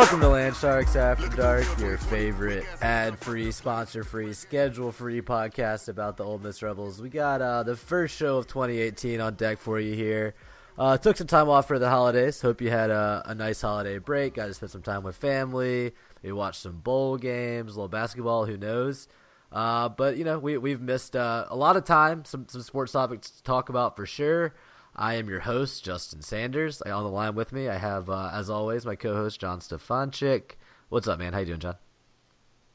[0.00, 6.38] Welcome to Land Sharks After Dark, your favorite ad-free, sponsor-free, schedule-free podcast about the Ole
[6.38, 7.02] Miss Rebels.
[7.02, 10.34] We got uh, the first show of 2018 on deck for you here.
[10.78, 12.40] Uh, took some time off for the holidays.
[12.40, 14.36] Hope you had a, a nice holiday break.
[14.36, 15.92] Got to spend some time with family.
[16.22, 18.46] We watched some bowl games, a little basketball.
[18.46, 19.06] Who knows?
[19.52, 22.24] Uh, but you know, we we've missed uh, a lot of time.
[22.24, 24.54] Some some sports topics to talk about for sure.
[24.94, 26.82] I am your host, Justin Sanders.
[26.82, 30.52] On the line with me, I have, uh, as always, my co-host John Stefanchik.
[30.88, 31.32] What's up, man?
[31.32, 31.76] How you doing, John?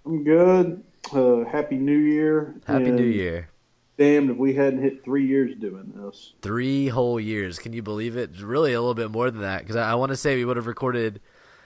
[0.05, 0.83] I'm good.
[1.13, 2.55] Uh, happy New Year.
[2.65, 3.49] Happy and New Year.
[3.97, 6.33] Damned if we hadn't hit three years doing this.
[6.41, 7.59] Three whole years.
[7.59, 8.41] Can you believe it?
[8.41, 9.59] Really, a little bit more than that.
[9.59, 11.21] Because I, I want to say we would have recorded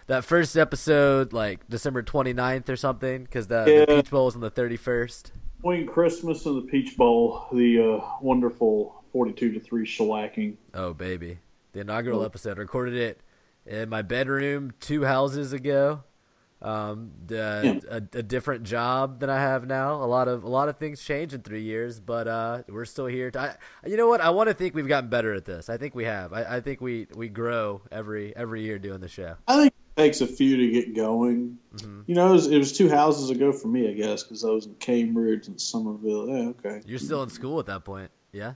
[0.07, 3.23] that first episode like December 29th or something.
[3.23, 5.31] Because the, the Peach Bowl was on the 31st.
[5.61, 10.55] Between Christmas and the Peach Bowl, the uh, wonderful 42 to 3 shellacking.
[10.73, 11.39] Oh, baby.
[11.73, 12.57] The inaugural episode.
[12.57, 13.21] Recorded it
[13.65, 16.03] in my bedroom two houses ago.
[16.61, 19.95] Um, the, a, a different job than I have now.
[19.95, 23.05] A lot of a lot of things change in three years, but uh, we're still
[23.05, 23.31] here.
[23.31, 23.55] To, I,
[23.87, 24.19] you know what?
[24.19, 25.69] I want to think we've gotten better at this.
[25.69, 26.33] I think we have.
[26.33, 29.35] I, I think we, we grow every every year doing the show.
[29.47, 31.57] I think takes a few to get going.
[31.75, 32.01] Mm-hmm.
[32.07, 34.49] You know, it was, it was two houses ago for me, I guess, because I
[34.49, 36.27] was in Cambridge and Somerville.
[36.27, 36.81] Yeah, okay.
[36.85, 38.53] You're still in school at that point, yeah.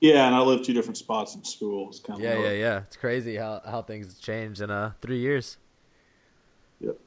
[0.00, 1.88] Yeah, and I lived two different spots in school.
[1.88, 2.78] It's kind of Yeah, yeah, yeah.
[2.78, 5.56] It's crazy how how things change in uh three years.
[6.80, 6.98] Yep.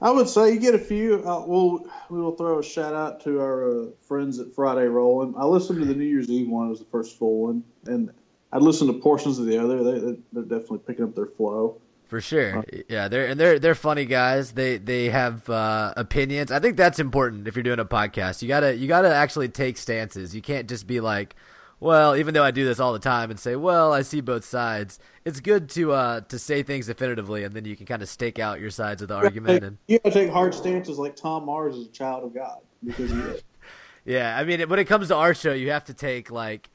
[0.00, 1.28] I would say you get a few.
[1.28, 5.34] Uh, we'll we will throw a shout out to our uh, friends at Friday Rolling.
[5.36, 8.12] I listened to the New Year's Eve one; it was the first full one, and
[8.52, 9.82] I listened to portions of the other.
[9.82, 11.80] They, they they're definitely picking up their flow.
[12.12, 12.62] For sure.
[12.90, 14.52] Yeah, they're and they're they're funny guys.
[14.52, 16.52] They they have uh, opinions.
[16.52, 18.42] I think that's important if you're doing a podcast.
[18.42, 20.34] You gotta you gotta actually take stances.
[20.34, 21.34] You can't just be like,
[21.80, 24.44] well, even though I do this all the time and say, well, I see both
[24.44, 24.98] sides.
[25.24, 28.38] It's good to uh to say things definitively, and then you can kind of stake
[28.38, 29.64] out your sides of the argument.
[29.64, 33.10] And You gotta take hard stances like Tom Mars is a child of God because
[33.10, 33.42] he is.
[34.04, 36.68] yeah, I mean, when it comes to our show, you have to take like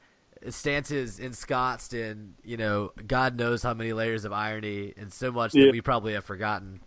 [0.52, 2.32] stances in Scottston.
[2.44, 5.66] You know, God knows how many layers of irony and so much Yeah.
[5.66, 6.80] that we probably have forgotten.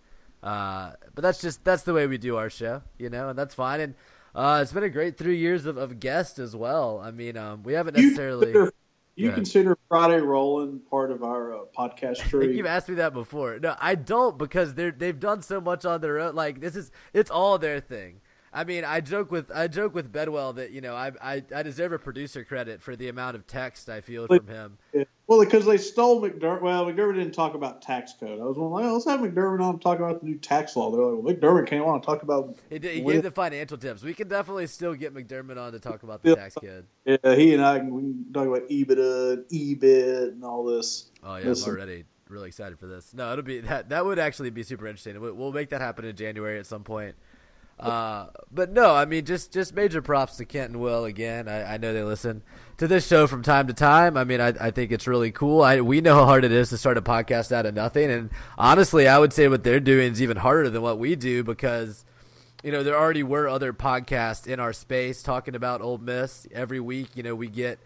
[0.44, 3.54] Uh, but that's just that's the way we do our show, you know, and that's
[3.54, 3.80] fine.
[3.80, 3.96] And
[4.34, 7.00] uh, it's been a great three years of, of guests as well.
[7.04, 8.46] I mean, um, we haven't You necessarily.
[8.54, 8.74] consider,
[9.16, 12.56] you consider Friday Rolling part of our uh, podcast tree.
[12.58, 13.60] you've asked me that before.
[13.60, 16.34] No, I don't because they're they've done so much on their own.
[16.34, 18.22] Like this is it's all their thing.
[18.54, 21.64] I mean, I joke with I joke with Bedwell that you know I I, I
[21.64, 24.78] deserve a producer credit for the amount of text I feel from him.
[24.94, 25.04] Yeah.
[25.28, 26.62] Well, because they stole McDermott.
[26.62, 28.42] Well, McDermott didn't talk about tax code.
[28.42, 30.92] I was like, let's have McDermott on to talk about the new tax law.
[30.92, 32.58] They're like, well, McDermott came on to talk about.
[32.70, 34.04] He, did, he gave the financial tips.
[34.04, 36.86] We can definitely still get McDermott on to talk about the tax code.
[37.06, 41.10] Yeah, he and I can, we can talk about EBITDA and EBIT and all this.
[41.24, 41.70] Oh yeah, Listen.
[41.70, 43.14] I'm already really excited for this.
[43.14, 45.20] No, it'll be that that would actually be super interesting.
[45.22, 47.16] We'll, we'll make that happen in January at some point.
[47.82, 51.48] Uh, but no, I mean just just major props to Kent and Will again.
[51.48, 52.44] I, I know they listen
[52.78, 54.18] to this show from time to time.
[54.18, 55.62] I mean, I, I think it's really cool.
[55.62, 58.30] I we know how hard it is to start a podcast out of nothing, and
[58.58, 62.06] honestly, I would say what they're doing is even harder than what we do because
[62.64, 66.80] you know, there already were other podcasts in our space talking about Ole Miss every
[66.80, 67.10] week.
[67.16, 67.80] You know, we get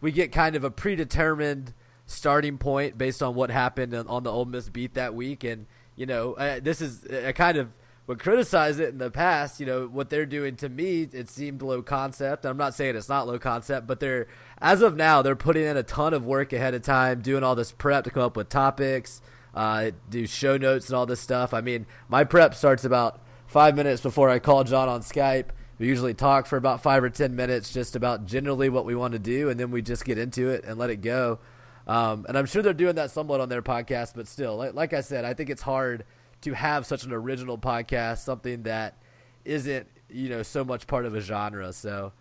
[0.00, 1.74] we get kind of a predetermined
[2.06, 5.66] starting point based on what happened on- the Ole Miss beat that week, and
[5.96, 7.68] you know, uh, this is a kind of
[8.10, 9.60] would criticize it in the past.
[9.60, 12.44] You know, what they're doing to me, it seemed low concept.
[12.44, 14.26] I'm not saying it's not low concept, but they're
[14.58, 17.54] as of now they're putting in a ton of work ahead of time, doing all
[17.54, 19.22] this prep to come up with topics,
[19.54, 21.54] uh, do show notes and all this stuff.
[21.54, 25.50] I mean, my prep starts about five minutes before I call John on Skype.
[25.78, 29.12] We usually talk for about five or ten minutes just about generally what we want
[29.12, 31.38] to do, and then we just get into it and let it go.
[31.86, 34.92] Um, and I'm sure they're doing that somewhat on their podcast, but still, like, like
[34.94, 36.04] I said, I think it's hard
[36.42, 38.96] to have such an original podcast, something that
[39.44, 41.72] isn't you know so much part of a genre.
[41.72, 42.12] So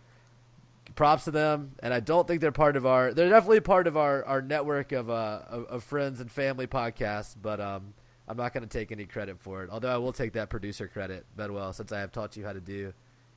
[0.95, 3.13] props to them, and I don't think they're part of our.
[3.13, 7.36] They're definitely part of our our network of uh of, of friends and family podcasts,
[7.39, 7.94] but um.
[8.27, 10.88] I'm not going to take any credit for it, although I will take that producer
[10.88, 12.94] credit, Bedwell, since I have taught you how to do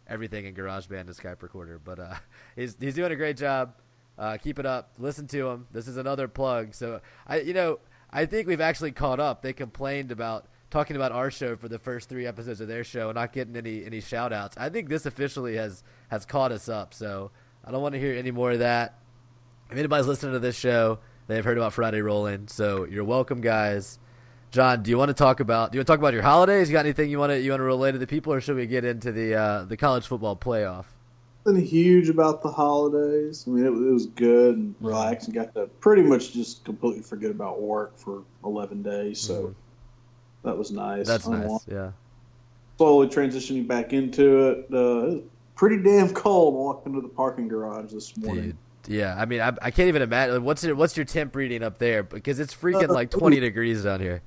[0.07, 1.79] everything in GarageBand and Skype Recorder.
[1.79, 2.15] But uh,
[2.57, 3.75] he's he's doing a great job.
[4.19, 4.93] Uh, keep it up.
[4.99, 5.67] Listen to him.
[5.73, 6.75] This is another plug.
[6.75, 7.79] So I, you know,
[8.11, 9.43] I think we've actually caught up.
[9.43, 13.11] They complained about talking about our show for the first three episodes of their show
[13.11, 14.57] and not getting any any shout outs.
[14.59, 16.95] I think this officially has has caught us up.
[16.95, 17.31] So
[17.65, 18.99] I don't want to hear any more of that.
[19.71, 20.99] If anybody's listening to this show,
[21.29, 22.49] they've heard about Friday Rolling.
[22.49, 23.99] So you're welcome, guys.
[24.51, 25.73] John, do you want to talk about?
[25.73, 26.69] Do you want to talk about your holidays?
[26.69, 28.57] You got anything you want to you want to relate to the people, or should
[28.57, 30.87] we get into the uh, the college football playoff?
[31.47, 33.45] Nothing huge about the holidays.
[33.47, 37.03] I mean, it, it was good and relaxed, and got to pretty much just completely
[37.03, 39.21] forget about work for eleven days.
[39.21, 39.55] So Mhm.
[40.45, 41.07] That was nice.
[41.07, 41.67] That's nice.
[41.71, 41.93] Yeah.
[42.79, 44.67] Slowly transitioning back into it.
[44.73, 45.25] Uh, it
[45.55, 48.57] pretty damn cold walking to the parking garage this morning.
[48.85, 49.15] Dude, yeah.
[49.17, 50.43] I mean, I, I can't even imagine.
[50.43, 52.03] What's your What's your temp reading up there?
[52.03, 54.23] Because it's freaking Uh, like twenty degrees down here.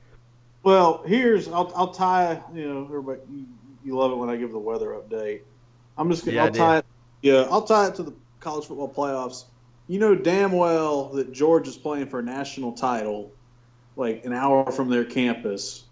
[0.63, 3.45] Well, here's I'll I'll tie you know everybody you,
[3.83, 5.41] you love it when I give the weather update.
[5.97, 6.85] I'm just gonna Yeah, I'll tie it
[7.21, 9.45] yeah I'll tie it to the college football playoffs.
[9.87, 13.31] You know damn well that George is playing for a national title,
[13.95, 15.83] like an hour from their campus,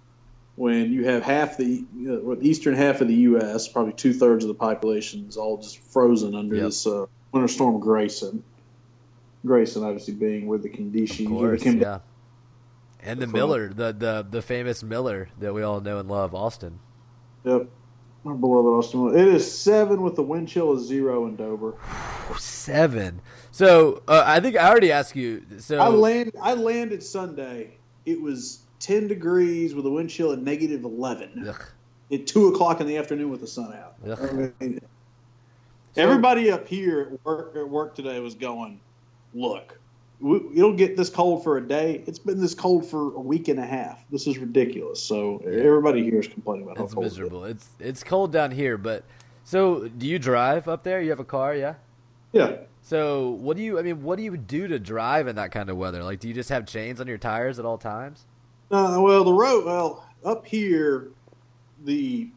[0.56, 3.68] when you have half the you know, eastern half of the U.S.
[3.68, 6.66] probably two thirds of the population is all just frozen under Yep.
[6.66, 8.44] this uh, winter storm Grayson.
[9.46, 12.00] Grayson obviously being where the Of course, yeah.
[13.02, 13.28] And the.
[13.28, 16.80] Miller, the, the the famous Miller that we all know and love, Austin.
[17.44, 17.68] Yep.
[18.26, 19.18] Our beloved Austin.
[19.18, 21.76] It is seven with the wind chill of zero in Dover.
[22.38, 23.20] Seven.
[23.52, 25.44] So uh, I think I already asked you.
[25.58, 27.78] So I land I landed Sunday.
[28.06, 31.66] It was ten degrees with a wind chill at negative eleven Ugh.
[32.12, 33.96] at two o'clock in the afternoon with the sun out.
[34.06, 34.50] Ugh.
[34.60, 34.82] I mean,
[35.96, 38.82] everybody up here at work at work today was going,
[39.34, 39.80] look,
[40.20, 42.04] we, it'll get this cold for a day.
[42.06, 44.04] It's been this cold for a week and a half.
[44.12, 45.02] This is ridiculous.
[45.02, 47.14] So everybody here is complaining about how it's cold it is.
[47.14, 47.46] miserable.
[47.46, 49.06] It's it's cold down here, but
[49.46, 51.02] so do you drive up there?
[51.02, 51.76] You have a car, yeah.
[52.34, 52.58] Yeah.
[52.82, 53.80] So what do you?
[53.80, 56.04] I mean, what do you do to drive in that kind of weather?
[56.04, 58.26] Like, do you just have chains on your tires at all times?
[58.74, 61.10] Uh, well, the road, well, up here,
[61.86, 62.28] the,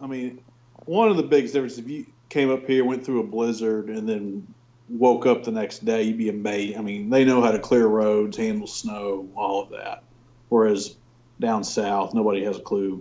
[0.00, 0.40] I mean,
[0.86, 4.08] one of the biggest differences, if you came up here, went through a blizzard, and
[4.08, 4.44] then
[4.88, 6.76] woke up the next day, you'd be amazed.
[6.76, 10.02] I mean, they know how to clear roads, handle snow, all of that.
[10.48, 10.96] Whereas
[11.38, 13.00] down south, nobody has a clue.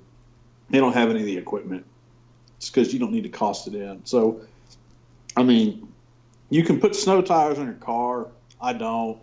[0.70, 1.84] They don't have any of the equipment.
[2.58, 4.06] It's because you don't need to cost it in.
[4.06, 4.42] So,
[5.36, 5.92] I mean,
[6.52, 8.28] you can put snow tires on your car.
[8.62, 9.18] I don't.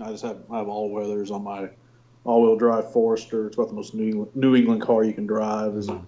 [0.00, 1.70] I just have I have all weathers on my
[2.24, 3.46] all-wheel drive Forester.
[3.46, 5.76] It's about the most New England, New England car you can drive.
[5.76, 6.00] Is a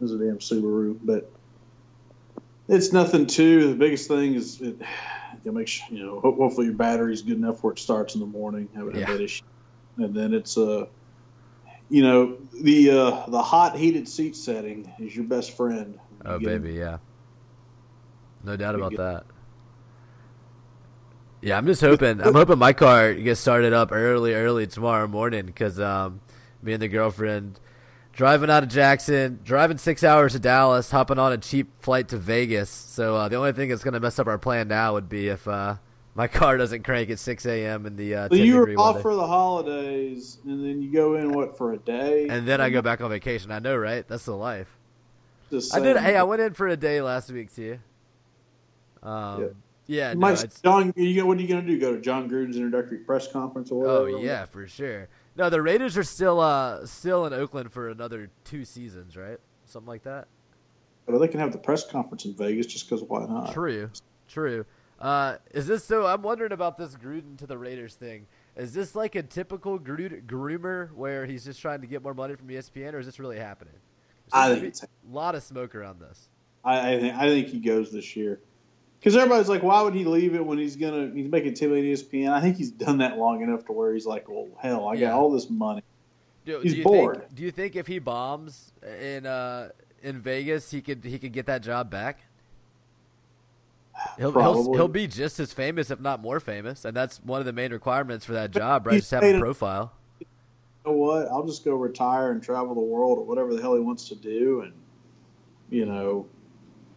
[0.00, 1.30] is a damn Subaru, but
[2.68, 3.68] it's nothing too.
[3.68, 4.76] The biggest thing is it.
[5.44, 6.20] You make sure, you know.
[6.20, 8.68] Hopefully your battery's good enough where it starts in the morning.
[8.74, 9.06] Had Yeah.
[9.06, 9.44] that issue.
[9.96, 10.86] And then it's uh,
[11.88, 15.98] you know, the uh, the hot heated seat setting is your best friend.
[16.26, 16.98] Oh, You get- baby, yeah.
[18.44, 19.24] No doubt about that.
[21.42, 22.20] Yeah, I'm just hoping.
[22.20, 26.20] I'm hoping my car gets started up early, early tomorrow morning because um,
[26.62, 27.58] me and the girlfriend
[28.12, 32.18] driving out of Jackson, driving six hours to Dallas, hopping on a cheap flight to
[32.18, 32.68] Vegas.
[32.68, 35.28] So uh, the only thing that's going to mess up our plan now would be
[35.28, 35.76] if uh,
[36.14, 37.86] my car doesn't crank at 6 a.m.
[37.86, 41.14] in the uh, So 10 you were off for the holidays, and then you go
[41.14, 43.50] in what for a day, and then I go back on vacation.
[43.50, 44.06] I know, right?
[44.06, 44.68] That's the life.
[45.50, 45.96] Just I did.
[45.96, 47.78] Hey, I went in for a day last week too.
[49.02, 49.48] Um, Yeah.
[49.90, 51.76] Yeah, no, John, you know, what are you going to do?
[51.76, 55.08] Go to John Gruden's introductory press conference or oh yeah, for sure.
[55.34, 59.38] No, the Raiders are still uh still in Oakland for another two seasons, right?
[59.64, 60.28] Something like that.
[61.06, 63.52] But they can have the press conference in Vegas just because why not?
[63.52, 63.90] True,
[64.28, 64.64] true.
[65.00, 66.06] Uh, is this so?
[66.06, 68.28] I'm wondering about this Gruden to the Raiders thing.
[68.54, 72.36] Is this like a typical Gruden, groomer where he's just trying to get more money
[72.36, 73.74] from ESPN, or is this really happening?
[74.32, 76.28] I There's think a lot of smoke around this.
[76.62, 78.40] I, I think I think he goes this year
[79.00, 81.94] because everybody's like, why would he leave it when he's gonna he's making ten million
[81.94, 82.30] ESPN?
[82.30, 85.08] I think he's done that long enough to where he's like, well, hell, I Yeah.
[85.10, 85.82] got all this money.
[86.44, 87.18] Do, He's do you bored.
[87.18, 89.70] Think, do you think if he bombs in uh
[90.02, 92.20] in Vegas, he could he could get that job back?
[94.16, 97.46] He'll, he'll he'll be just as famous, if not more famous, and that's one of
[97.46, 98.94] the main requirements for that job, right?
[98.94, 99.92] he's Just have a profile.
[100.20, 100.26] You
[100.86, 101.28] know what?
[101.28, 104.14] I'll just go retire and travel the world or whatever the hell he wants to
[104.14, 104.72] do, and
[105.70, 106.26] you know,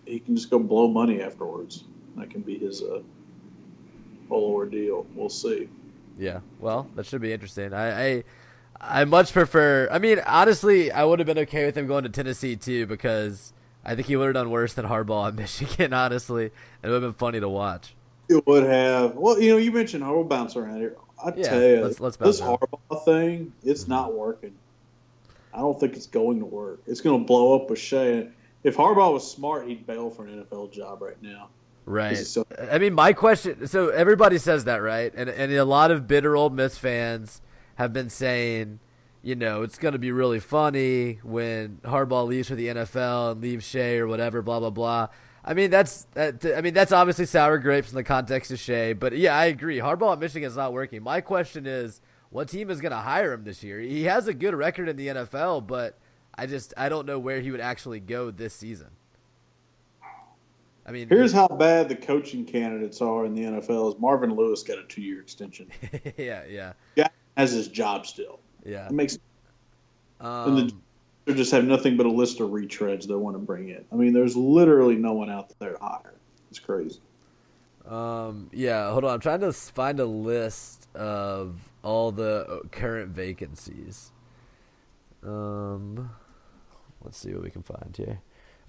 [0.06, 1.84] he can just go blow money afterwards.
[2.18, 3.02] That can be his uh,
[4.30, 5.06] whole ordeal.
[5.16, 5.70] We'll see.
[6.18, 7.74] Yeah, well, that should be interesting.
[7.74, 8.24] I, I
[8.80, 9.88] I much prefer.
[9.92, 13.52] I mean, honestly, I would have been okay with him going to Tennessee too because
[13.84, 15.94] I think he would have done worse than Harbaugh at Michigan.
[15.94, 16.52] Honestly, it
[16.84, 17.96] would have been funny to watch.
[18.30, 19.16] It would have.
[19.16, 20.96] Well, you know, you mentioned Harbaugh bounce around here.
[21.24, 22.42] I Yeah, tell you, let's- let's this.
[22.42, 24.54] Harbaugh thing, it's not working.
[25.54, 26.82] I don't think it's going to work.
[26.88, 28.28] It's going to blow up with Shea.
[28.64, 31.50] If Harbaugh was smart, he'd bail for an NFL job right now.
[31.86, 32.18] Right.
[32.18, 33.68] So- I mean, my question.
[33.68, 35.14] So everybody says that, right?
[35.16, 37.42] And and a lot of bitter Ole Miss fans
[37.76, 38.80] have been saying,
[39.22, 43.42] you know, it's going to be really funny when Harbaugh leaves for the NFL and
[43.42, 45.08] leaves Shea or whatever, blah blah blah.
[45.46, 48.94] I mean, that's that, I mean, that's obviously sour grapes in the context of Shea,
[48.94, 49.80] but yeah, I agree.
[49.80, 51.04] Harbaugh at Michigan is not working.
[51.04, 52.00] My question is,
[52.30, 53.80] what team is going to hire him this year?
[53.82, 55.98] He has a good record in the NFL, but
[56.36, 58.88] I just I don't know where he would actually go this season.
[60.86, 64.64] I mean, Here's how bad the coaching candidates are in the NFL: is Marvin Lewis
[64.64, 65.72] got a two-year extension.
[66.18, 68.40] yeah, yeah, Guy has his job still.
[68.66, 68.88] yeah.
[68.88, 69.18] It makes
[70.20, 70.76] Um, and the,
[71.26, 73.86] they just have nothing but a list of retreads they want to bring in.
[73.92, 76.14] I mean, there's literally no one out there to hire.
[76.50, 77.00] It's crazy.
[77.88, 78.92] um, yeah.
[78.92, 84.12] Hold on, I'm trying to find a list of all the uh, current vacancies.
[85.26, 86.10] Um,
[87.04, 88.20] let's see what we can find here.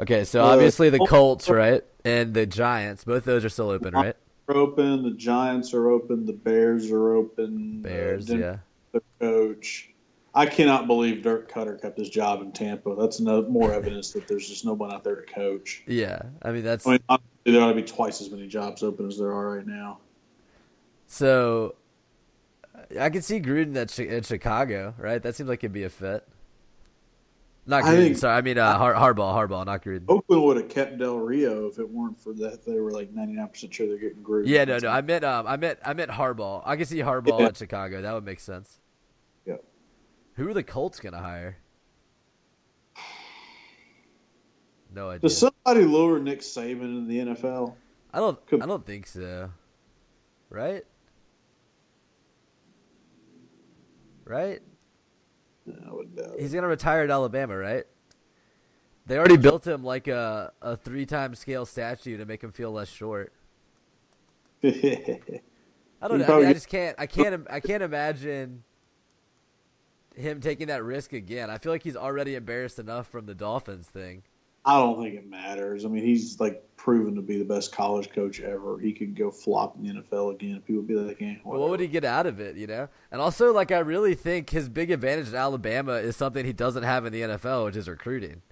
[0.01, 3.05] Okay, so obviously the Col- Colts, right, and the Giants.
[3.05, 4.17] Both those are still open, right?
[4.49, 5.03] Are open.
[5.03, 6.27] The Giants are open.
[6.27, 7.83] The Bears are open.
[7.83, 8.57] Bears, uh, yeah.
[8.93, 9.91] The coach.
[10.35, 12.97] I cannot believe Dirk Koetter kept his job in Tampa.
[12.99, 15.85] That's no, more evidence that there's just no one out there to coach.
[15.87, 17.01] Yeah, I mean that's I mean,
[17.45, 19.99] there ought to be twice as many jobs open as there are right now.
[21.07, 21.77] so.
[23.01, 25.23] I can see Gruden at, at Chicago, right?
[25.23, 26.29] That seems like it'd be a fit.
[27.67, 28.37] Not I think- sorry.
[28.37, 30.05] I mean uh, Har- Harbaugh, Harbaugh, not Gruden.
[30.09, 32.65] Oakland would have kept Del Rio if it weren't for that.
[32.65, 34.43] They were like 99% sure they're getting Gruden.
[34.47, 34.89] Yeah, no, no.
[34.91, 36.63] I meant, um, I meant, I meant Harbaugh.
[36.67, 37.47] I can see Harbaugh Yeah.
[37.47, 38.03] at Chicago.
[38.03, 38.81] That would make sense.
[39.47, 39.57] Yeah.
[40.35, 41.57] Who are the Colts gonna hire?
[44.95, 45.21] No idea.
[45.21, 47.75] Does somebody lower Nick Saban in the NFL?
[48.13, 48.39] I don't.
[48.53, 49.51] I don't think so.
[50.51, 50.85] Right.
[54.25, 54.63] Right.
[55.69, 57.85] I would doubt He's gonna retire at Alabama, right?
[59.07, 62.73] They already built him like a a three time scale statue to make him feel
[62.73, 63.33] less short.
[64.65, 66.37] I don't know.
[66.37, 66.97] I, mean, I just can't.
[66.99, 67.47] I can't.
[67.51, 68.65] I can't imagine
[70.15, 71.51] him taking that risk again.
[71.51, 74.23] I feel like he's already embarrassed enough from the Dolphins thing.
[74.67, 75.85] I don't think it matters.
[75.85, 78.79] I mean, he's like proven to be the best college coach ever.
[78.79, 80.63] He could go flop in the NFL again.
[80.67, 82.57] People would be like, eh, But what would he get out of it?
[82.57, 82.89] You know.
[83.13, 86.83] And also, like, I really think his big advantage in Alabama is something he doesn't
[86.83, 88.43] have in the NFL, which is recruiting.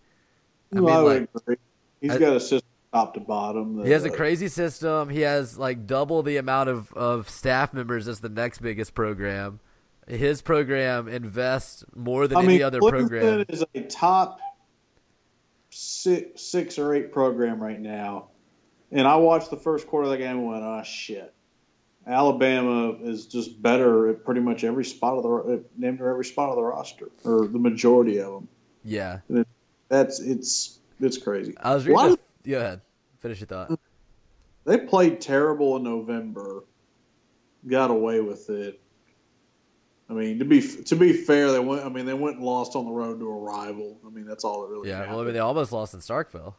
[0.73, 1.57] I No, mean, I like, agree.
[2.01, 3.77] He's I- got a system top to bottom.
[3.77, 5.09] That, He has a uh, crazy system.
[5.09, 9.61] He has like double the amount of, of staff members as the next biggest program.
[10.07, 13.45] His program invests more than I any mean, other Clemson program.
[13.49, 14.41] is a top
[15.73, 18.29] six, six or eight program right now.
[18.91, 21.33] And I watched the first quarter of the game and went, "Oh shit."
[22.07, 26.51] Alabama is just better at pretty much every spot of the named her every spot
[26.51, 28.49] of the roster, or the majority of them.
[28.85, 29.21] Yeah,
[29.89, 31.55] That's it's it's crazy.
[31.59, 32.19] I was reading.
[32.45, 32.81] go ahead,
[33.21, 33.79] finish your thought.
[34.65, 36.65] They played terrible in November,
[37.67, 38.81] got away with it.
[40.13, 41.85] I mean, to be to be fair, they went.
[41.85, 43.99] I mean, they went and lost on the road to a rival.
[44.07, 44.91] I mean, that's all that really.
[44.91, 45.13] Yeah, happened.
[45.13, 46.55] well, I mean, they almost lost in Starkville.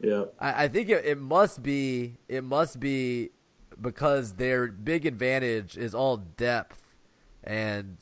[0.00, 0.24] yeah.
[0.40, 3.30] I, I think it, it must be it must be
[3.80, 6.82] because their big advantage is all depth
[7.44, 7.96] and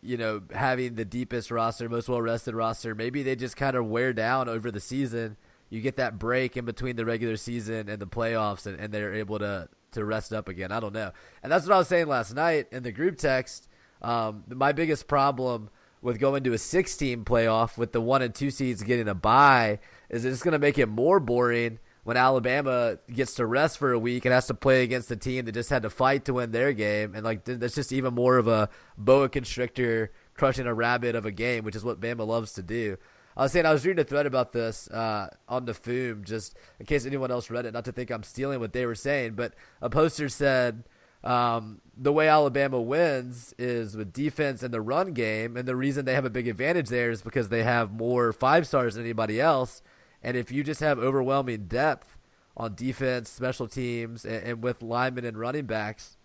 [0.00, 2.94] you know having the deepest roster, most well rested roster.
[2.94, 5.36] Maybe they just kind of wear down over the season.
[5.74, 9.14] You get that break in between the regular season and the playoffs, and, and they're
[9.14, 10.70] able to to rest up again.
[10.70, 11.10] I don't know,
[11.42, 13.68] and that's what I was saying last night in the group text.
[14.00, 18.32] Um, my biggest problem with going to a six team playoff with the one and
[18.32, 22.98] two seeds getting a bye is it's going to make it more boring when Alabama
[23.12, 25.70] gets to rest for a week and has to play against the team that just
[25.70, 27.14] had to fight to win their game.
[27.14, 31.32] And like, that's just even more of a boa constrictor crushing a rabbit of a
[31.32, 32.98] game, which is what Bama loves to do.
[33.36, 36.56] I was saying I was reading a thread about this uh, on the Foom, just
[36.78, 39.34] in case anyone else read it, not to think I'm stealing what they were saying,
[39.34, 40.84] but a poster said
[41.24, 46.04] um, the way Alabama wins is with defense and the run game, and the reason
[46.04, 49.40] they have a big advantage there is because they have more five stars than anybody
[49.40, 49.82] else.
[50.22, 52.18] And if you just have overwhelming depth
[52.56, 56.16] on defense, special teams, and, and with linemen and running backs,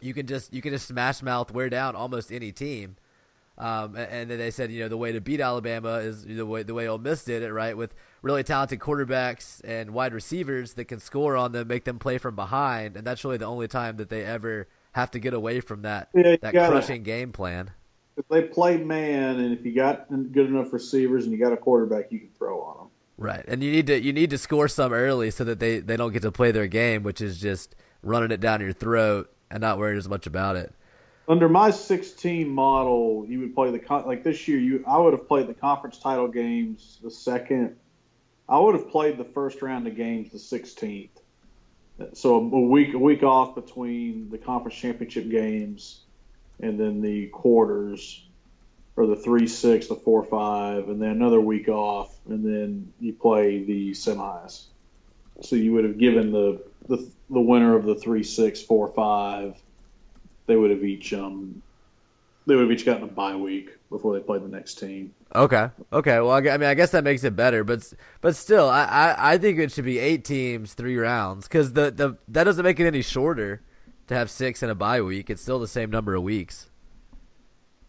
[0.00, 2.96] you can just you can just smash mouth wear down almost any team.
[3.58, 6.46] Um, and, and then they said, you know, the way to beat Alabama is the
[6.46, 7.76] way the way Ole Miss did it, right?
[7.76, 12.18] With really talented quarterbacks and wide receivers that can score on them, make them play
[12.18, 15.60] from behind, and that's really the only time that they ever have to get away
[15.60, 17.70] from that Yeah, that gotta- crushing game plan.
[18.16, 21.56] If they play man, and if you got good enough receivers and you got a
[21.56, 22.86] quarterback, you can throw on them.
[23.16, 25.96] Right, and you need to you need to score some early so that they they
[25.96, 29.60] don't get to play their game, which is just running it down your throat and
[29.60, 30.74] not worrying as much about it.
[31.28, 34.58] Under my 16 model, you would play the con- like this year.
[34.58, 37.76] You I would have played the conference title games the second.
[38.48, 41.10] I would have played the first round of games the 16th.
[42.14, 46.00] So a week a week off between the conference championship games
[46.60, 48.24] and then the quarters
[48.96, 53.12] or the three six, the four five, and then another week off, and then you
[53.12, 54.64] play the semis.
[55.40, 59.56] So you would have given the the, the winner of the three six four five,
[60.46, 61.62] they would have each um
[62.46, 65.14] they would have each gotten a bye week before they played the next team.
[65.34, 65.68] Okay.
[65.92, 66.18] Okay.
[66.20, 69.32] Well, I I mean, I guess that makes it better, but but still, I, I,
[69.34, 72.80] I think it should be eight teams, three rounds, because the, the that doesn't make
[72.80, 73.62] it any shorter
[74.08, 75.30] to have six in a bye week.
[75.30, 76.68] It's still the same number of weeks.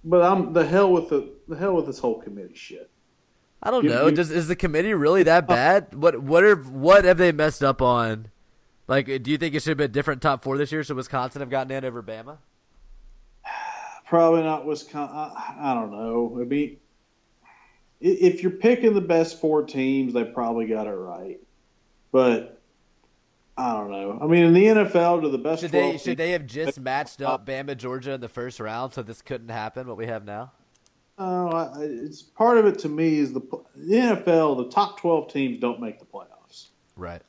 [0.04, 2.90] But I'm the hell with the the hell with this whole committee shit.
[3.62, 4.06] I don't You- know.
[4.08, 5.96] you- Does is the committee really that bad?
[5.96, 8.28] What what are what have they messed up on?
[8.94, 10.84] Like, do you think it should have been a different top four this year?
[10.84, 12.38] Should Wisconsin have gotten in over Bama?
[14.06, 15.16] Probably not Wisconsin.
[15.16, 16.38] I, I don't know.
[16.40, 16.78] I mean,
[18.00, 21.40] if you're picking the best four teams, they probably got it right.
[22.12, 22.62] But
[23.58, 24.20] I don't know.
[24.22, 26.80] I mean, in the NFL, to the best Should 12 they should they have just
[26.80, 29.88] matched up Bama Georgia in the first round so this couldn't happen?
[29.88, 30.52] What we have now?
[31.18, 33.42] Oh, it's part of it to me is the
[33.76, 34.58] the NFL.
[34.58, 36.68] The top twelve teams don't make the playoffs.
[36.96, 37.24] Right.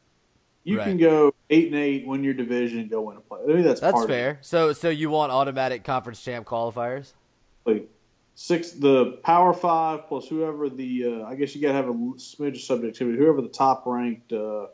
[0.65, 0.85] You Right.
[0.89, 3.41] can go eight and eight, win your division, and go win a play.
[3.45, 4.39] I mean, that's That's fair.
[4.41, 7.13] So so you want automatic conference champ qualifiers?
[7.67, 7.89] Like
[8.35, 11.93] six, the Power Five plus whoever the uh, I guess you got to have a
[11.93, 13.19] smidge of subjectivity.
[13.19, 14.67] Whoever the top ranked uh,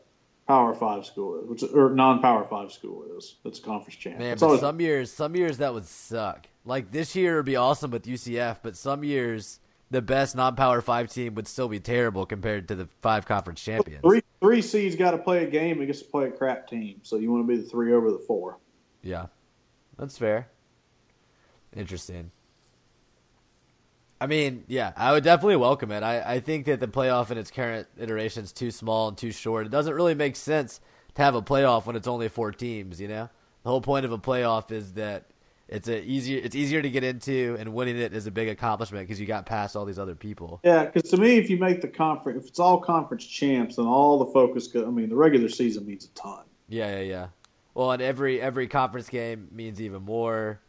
[0.47, 4.17] Power Five school is, which or non-Power Five school is, that's a conference champ.
[4.19, 6.47] Man, but always- some years, some years that would suck.
[6.65, 9.59] Like this year would be awesome with UCF, but some years
[9.91, 14.01] the best non-power five team would still be terrible compared to the five conference champions.
[14.01, 17.01] three three seeds got to play a game and gets to play a crap team.
[17.03, 18.57] So you want to be the three over the four.
[19.03, 19.27] Yeah,
[19.99, 20.47] that's fair.
[21.75, 22.31] Interesting.
[24.19, 26.03] I mean, yeah, I would definitely welcome it.
[26.03, 29.31] I, I think that the playoff in its current iteration is too small and too
[29.31, 29.65] short.
[29.65, 30.79] It doesn't really make sense
[31.15, 33.01] to have a playoff when it's only four teams.
[33.01, 33.29] You know,
[33.63, 35.30] the whole point of a playoff is that
[35.71, 39.07] it's a easier it's easier to get into, and winning it is a big accomplishment
[39.07, 40.59] because you got past all these other people.
[40.63, 43.85] Yeah, because to me, if you make the conference, if it's all conference champs, then
[43.85, 44.67] all the focus.
[44.67, 46.43] Go, I mean, the regular season means a ton.
[46.67, 47.27] Yeah, yeah, yeah.
[47.73, 50.59] Well, and every every conference game means even more.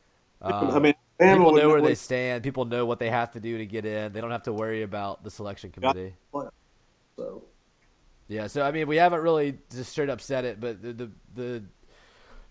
[0.41, 2.45] Um, I mean, people know where they stand.
[2.45, 4.13] People know what they have to do to get in.
[4.13, 6.15] They don't have to worry about the selection committee.
[7.17, 7.43] So
[8.29, 11.11] Yeah, so I mean, we haven't really just straight up said it, but the the,
[11.35, 11.63] the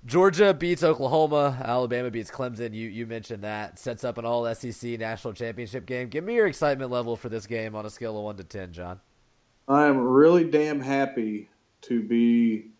[0.05, 2.73] Georgia beats Oklahoma, Alabama beats Clemson.
[2.73, 6.09] You you mentioned that sets up an All SEC national championship game.
[6.09, 8.73] Give me your excitement level for this game on a scale of one to ten,
[8.73, 8.99] John.
[9.67, 11.49] I am really damn happy
[11.81, 12.71] to be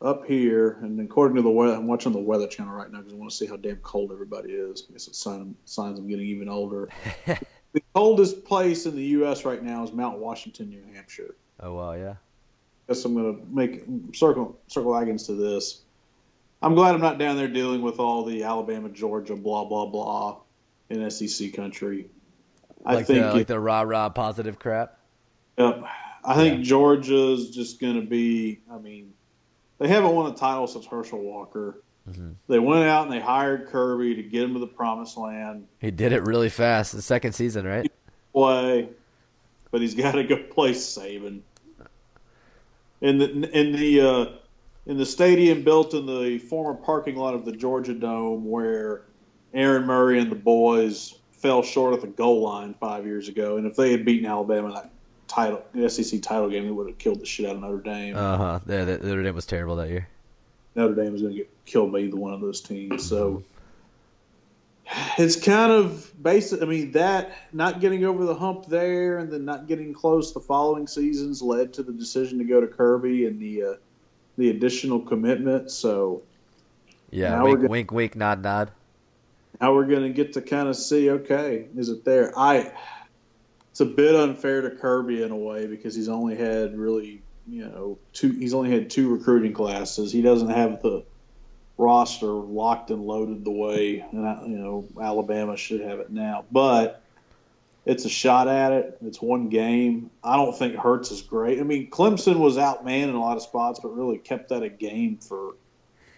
[0.00, 3.12] up here, and according to the weather, I'm watching the Weather Channel right now because
[3.12, 4.86] I want to see how damn cold everybody is.
[4.88, 6.88] I guess it's sign, signs I'm getting even older.
[7.26, 9.44] the coldest place in the U.S.
[9.44, 11.34] right now is Mount Washington, New Hampshire.
[11.60, 12.14] Oh wow, yeah.
[12.88, 15.82] I guess I'm going to make circle circle wagons to this.
[16.62, 20.38] I'm glad I'm not down there dealing with all the Alabama, Georgia, blah blah blah
[20.90, 22.08] in SEC country.
[22.84, 24.98] I Like think the like it- the rah rah positive crap.
[25.58, 25.84] Yep.
[26.24, 28.60] I think Georgia's just going to be.
[28.72, 29.12] I mean,
[29.78, 31.82] they haven't won a title since Herschel Walker.
[32.48, 35.92] They went out and they hired Kirby to get him to the promised land He
[35.92, 36.92] did it really fast.
[36.92, 37.90] The second season, right?
[38.32, 38.88] play,
[39.70, 41.40] but he's got to go play Saban.
[43.00, 44.26] In the in the uh,
[44.86, 49.02] in the stadium built in the former parking lot of the Georgia Dome, where
[49.54, 53.66] Aaron Murray and the boys fell short at the goal line five years ago, and
[53.66, 54.90] if they had beaten Alabama in that
[55.28, 58.16] title the SEC title game, they would have killed the shit out of Notre Dame.
[58.16, 58.60] Uh huh.
[58.66, 60.08] Yeah, the, Notre Dame was terrible that year.
[60.74, 63.06] Notre Dame was going to get killed by either one of those teams.
[63.08, 63.42] So
[65.18, 66.62] it's kind of basic.
[66.62, 70.40] I mean, that not getting over the hump there and then not getting close the
[70.40, 73.74] following seasons led to the decision to go to Kirby and the uh,
[74.36, 75.70] the additional commitment.
[75.70, 76.22] So
[77.10, 78.70] Yeah, wink, we're go- wink, wink, nod, nod.
[79.60, 81.10] now we're going to get to kind of see.
[81.10, 82.32] Okay, is it there?
[82.38, 82.72] I.
[83.70, 87.64] It's a bit unfair to Kirby in a way because he's only had really, you
[87.64, 88.30] know, two.
[88.32, 90.12] He's only had two recruiting classes.
[90.12, 91.04] He doesn't have the
[91.78, 96.44] roster locked and loaded the way and you know Alabama should have it now.
[96.52, 97.01] But
[97.84, 98.98] it's a shot at it.
[99.02, 100.10] It's one game.
[100.22, 101.58] I don't think Hurts is great.
[101.58, 104.68] I mean, Clemson was outmanned in a lot of spots, but really kept that a
[104.68, 105.54] game for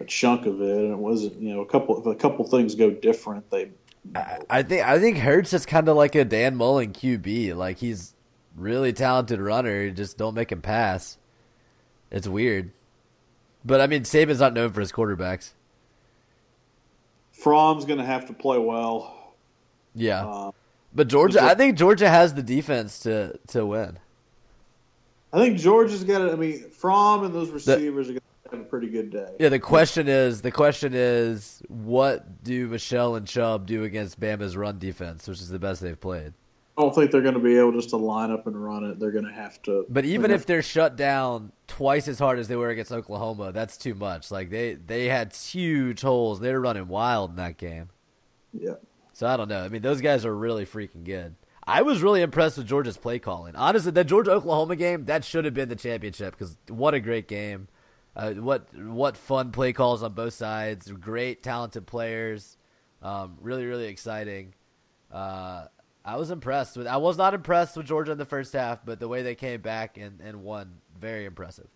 [0.00, 0.76] a chunk of it.
[0.76, 3.70] And it wasn't, you know, a couple if a couple things go different, they
[4.14, 7.56] I, I think I think Hurts is kind of like a Dan Mullen QB.
[7.56, 8.14] Like he's
[8.56, 9.90] really talented runner.
[9.90, 11.18] Just don't make him pass.
[12.10, 12.72] It's weird.
[13.64, 15.52] But I mean, Saban's not known for his quarterbacks.
[17.32, 19.34] Fromm's going to have to play well.
[19.94, 20.50] Yeah, Uh,
[20.94, 23.98] but Georgia, Georgia- I think Georgia has the defense to to win.
[25.32, 26.32] I think Georgia's got it.
[26.32, 29.32] I mean, Fromm and those receivers are going to have a pretty good day.
[29.40, 34.56] Yeah, the question is the question is what do Michel and Chubb do against Bama's
[34.56, 36.34] run defense, which is the best they've played.
[36.76, 38.98] I don't think they're going to be able just to line up and run it.
[38.98, 39.86] They're going to have to.
[39.88, 43.52] But even they're if they're shut down twice as hard as they were against Oklahoma,
[43.52, 44.30] that's too much.
[44.32, 46.40] Like they they had huge holes.
[46.40, 47.90] They were running wild in that game.
[48.52, 48.74] yeah,
[49.14, 49.64] So I don't know.
[49.64, 51.36] I mean, those guys are really freaking good.
[51.66, 53.56] I was really impressed with Georgia's play calling.
[53.56, 57.28] Honestly, that Georgia Oklahoma game that should have been the championship because what a great
[57.28, 57.68] game.
[58.14, 60.90] Uh, what what fun play calls on both sides.
[60.90, 62.58] Great talented players.
[63.02, 64.52] Um, really really exciting.
[65.10, 65.66] Uh,
[66.04, 66.86] I was impressed with.
[66.86, 69.62] I was not impressed with Georgia in the first half, but the way they came
[69.62, 71.68] back and, and won, very impressive.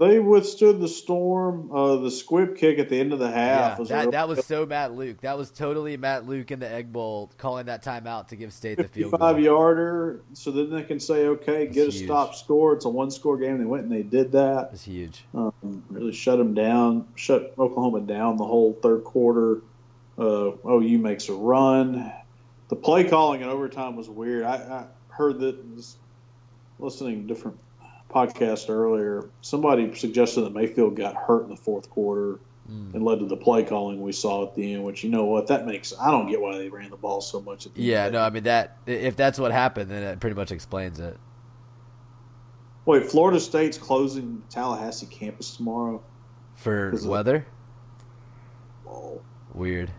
[0.00, 1.70] They withstood the storm.
[1.70, 4.46] Uh, the squib kick at the end of the half Yeah, was that that was
[4.46, 5.20] so Matt Luke.
[5.20, 8.78] That was totally Matt Luke in the Egg Bowl calling that timeout to give State
[8.78, 9.20] the field goal.
[9.20, 10.22] 55 yarder.
[10.32, 12.06] So then they can say, okay, get a huge.
[12.06, 12.72] stop score.
[12.72, 13.58] It's a one score game.
[13.58, 14.70] They went and they did that.
[14.72, 15.22] It's huge.
[15.34, 19.60] Um, really shut them down, shut Oklahoma down the whole third quarter.
[20.18, 22.10] Uh, OU makes a run.
[22.68, 24.44] The play calling in overtime was weird.
[24.44, 25.96] I, I heard that was
[26.78, 27.58] listening to different
[28.10, 29.30] podcasts earlier.
[29.40, 32.38] Somebody suggested that Mayfield got hurt in the fourth quarter
[32.70, 32.94] Mm.
[32.94, 34.84] and led to the play calling we saw at the end.
[34.84, 35.92] Which you know what that makes.
[35.98, 37.66] I don't get why they ran the ball so much.
[37.66, 38.76] At the Yeah, no, I mean that.
[38.86, 41.16] If that's what happened, then it pretty much explains it.
[42.84, 46.00] Wait, Florida State's closing Tallahassee campus tomorrow.
[46.54, 47.44] For weather,
[48.84, 49.20] Whoa.
[49.52, 49.90] weird.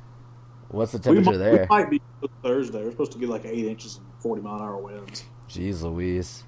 [0.70, 1.68] What's the temperature might, there?
[1.70, 2.02] we might be
[2.42, 2.84] Thursday.
[2.84, 5.26] We're supposed to get like eight inches and forty mile an hour winds.
[5.50, 6.44] Jeez Louise.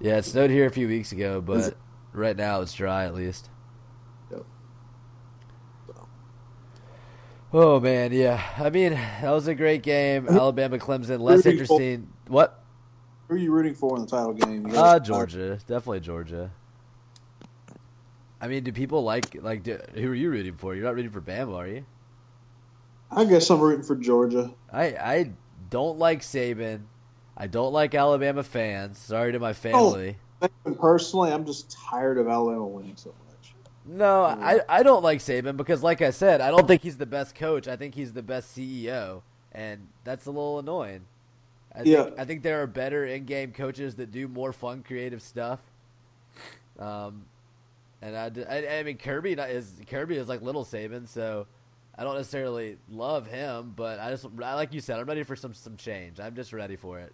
[0.00, 1.76] Yeah, it snowed here a few weeks ago, but
[2.12, 3.48] right now it's dry at least.
[4.30, 4.44] Yep.
[5.86, 6.08] So,
[7.52, 8.42] Oh man, yeah.
[8.58, 10.28] I mean, that was a great game.
[10.28, 12.08] Alabama Clemson, less Rooting for- interesting.
[12.28, 12.60] What?
[13.28, 14.66] who are you rooting for in the title game?
[14.68, 16.50] You Uh, Georgia, definitely Georgia.
[18.40, 19.62] I mean, do people like like?
[19.62, 20.74] Do, who are you rooting for?
[20.74, 21.86] You're not rooting for Bama, are you?
[23.10, 24.52] I guess I'm rooting for Georgia.
[24.70, 25.30] I I
[25.70, 26.82] don't like Saban.
[27.36, 28.98] I don't like Alabama fans.
[28.98, 29.54] Sorry to my Oh.
[29.54, 30.16] family.
[30.78, 33.54] Personally, I'm just tired of Alabama winning so much.
[33.86, 37.06] No, I, I don't like Saban because, like I said, I don't think he's the
[37.06, 37.66] best coach.
[37.68, 41.06] I think he's the best CEO, and that's a little annoying.
[41.74, 42.04] I Yeah.
[42.04, 45.60] think I think there are better in-game coaches that do more fun, creative stuff.
[46.78, 47.24] Um,
[48.02, 51.46] and I, I- I mean Kirby is Kirby is like little Saban, so
[51.96, 55.36] I don't necessarily love him, but I just I, like you said, I'm ready for
[55.36, 56.20] some some change.
[56.20, 57.12] I'm just ready for it.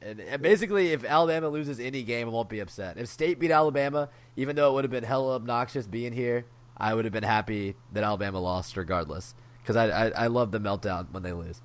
[0.00, 2.96] And, and basically, if Alabama loses any game, I won't be upset.
[2.96, 6.94] If State beat Alabama, even though it would have been hella obnoxious being here, I
[6.94, 9.34] would have been happy that Alabama lost regardless.
[9.62, 11.60] Because I, I I love the meltdown when they lose.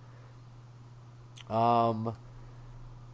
[1.49, 2.15] Um,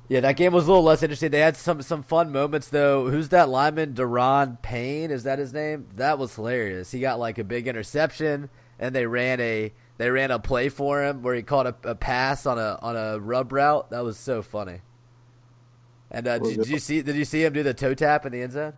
[0.08, 1.32] yeah, that game was a little less interesting.
[1.32, 3.10] They had some some fun moments though.
[3.10, 3.94] Who's that lineman?
[3.94, 5.88] Da'Ron Payne is that his name?
[5.96, 6.92] That was hilarious.
[6.92, 11.04] He got like a big interception, and they ran a they ran a play for
[11.04, 13.90] him where he caught a, a pass on a on a rub route.
[13.90, 14.82] That was so funny.
[16.12, 18.32] And uh, did, did you see did you see him do the toe tap in
[18.32, 18.74] the end zone?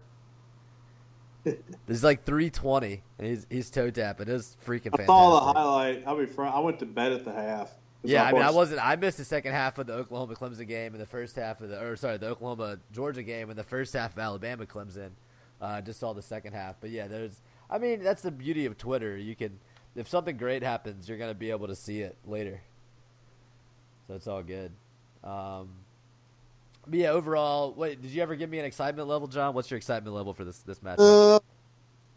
[1.85, 4.27] There's like 320, and he's he's toe tapping.
[4.27, 5.05] It was freaking I fantastic.
[5.07, 6.03] saw the highlight.
[6.07, 6.55] I'll be frank.
[6.55, 7.71] I went to bed at the half.
[8.03, 8.85] Yeah, I mean, I wasn't.
[8.85, 11.69] I missed the second half of the Oklahoma Clemson game and the first half of
[11.69, 15.09] the, or sorry, the Oklahoma Georgia game and the first half of Alabama Clemson.
[15.61, 17.41] Uh, just saw the second half, but yeah, there's.
[17.69, 19.17] I mean, that's the beauty of Twitter.
[19.17, 19.59] You can,
[19.95, 22.61] if something great happens, you're gonna be able to see it later.
[24.07, 24.71] So it's all good.
[25.23, 25.69] Um,
[26.91, 29.53] yeah, overall, wait, did you ever give me an excitement level, John?
[29.53, 30.99] What's your excitement level for this this match?
[30.99, 31.39] Uh,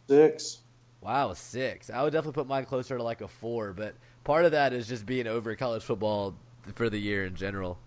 [0.08, 0.58] six.
[1.00, 1.90] Wow, a six.
[1.90, 4.87] I would definitely put mine closer to like a four, but part of that is
[4.87, 6.35] just being over college football
[6.74, 7.78] for the year in general.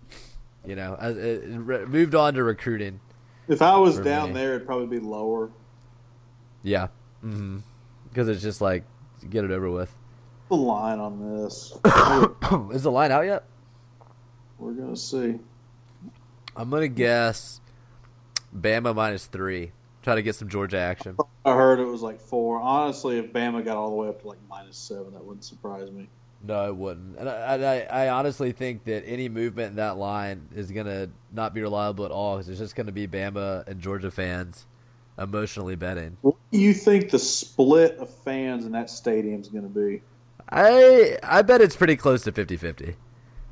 [0.64, 3.00] You know, as it, it re- moved on to recruiting.
[3.48, 4.34] If I was down me.
[4.34, 5.50] there, it'd probably be lower.
[6.62, 6.88] Yeah,
[7.24, 7.58] mm-hmm.
[8.08, 8.84] because it's just like
[9.30, 9.94] get it over with.
[10.48, 11.72] The line on this,
[12.74, 13.44] is the line out yet?
[14.58, 15.38] we're gonna see.
[16.56, 17.60] I'm gonna guess
[18.56, 19.72] Bama minus three.
[20.02, 21.16] Try to get some Georgia action.
[21.44, 22.60] I heard it was like four.
[22.60, 25.90] Honestly, if Bama got all the way up to like minus seven, that wouldn't surprise
[25.90, 26.08] me.
[26.42, 27.18] No, it wouldn't.
[27.18, 31.54] And I, I, I honestly think that any movement in that line is gonna not
[31.54, 34.66] be reliable at all because it's just gonna be Bama and Georgia fans
[35.18, 36.16] emotionally betting.
[36.22, 40.02] What do you think the split of fans in that stadium is going to be?
[40.48, 42.94] I I bet it's pretty close to 50-50.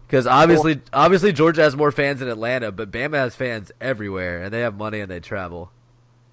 [0.06, 4.52] Because obviously, obviously Georgia has more fans in Atlanta, but Bama has fans everywhere, and
[4.52, 5.70] they have money and they travel.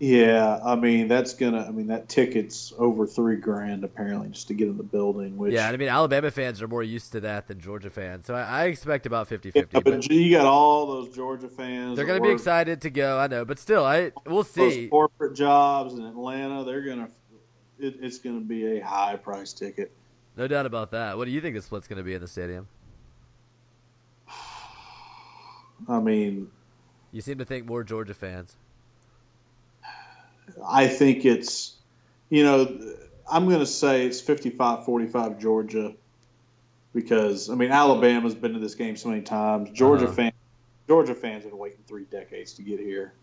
[0.04, 1.64] Yeah, I mean that's gonna.
[1.64, 5.38] I mean that ticket's over three grand apparently just to get in the building.
[5.38, 8.26] Which Yeah, and I mean Alabama fans are more used to that than Georgia fans,
[8.26, 9.54] so I, I expect about 50-50.
[9.54, 11.96] Yeah, but but you got all those Georgia fans.
[11.96, 13.20] they're going to be excited to go.
[13.20, 14.88] I know, but still, I we'll Those see.
[14.88, 17.10] corporate jobs in Atlanta, they're gonna.
[17.78, 19.92] It, it's gonna be a high price ticket.
[20.36, 21.18] No doubt about that.
[21.18, 22.68] What do you think the split's going to be in the stadium?
[25.88, 26.50] I mean,
[27.12, 28.56] You seem to think more Georgia fans.
[30.68, 31.76] I think it's,
[32.30, 32.96] you know,
[33.32, 35.94] I'm going to say it's 55 45 Georgia
[36.94, 39.70] because, I mean, Alabama's been to this game so many times.
[39.72, 40.14] Georgia Uh-huh.
[40.14, 40.34] fans.
[40.88, 43.14] Georgia fans have been waiting three decades to get here.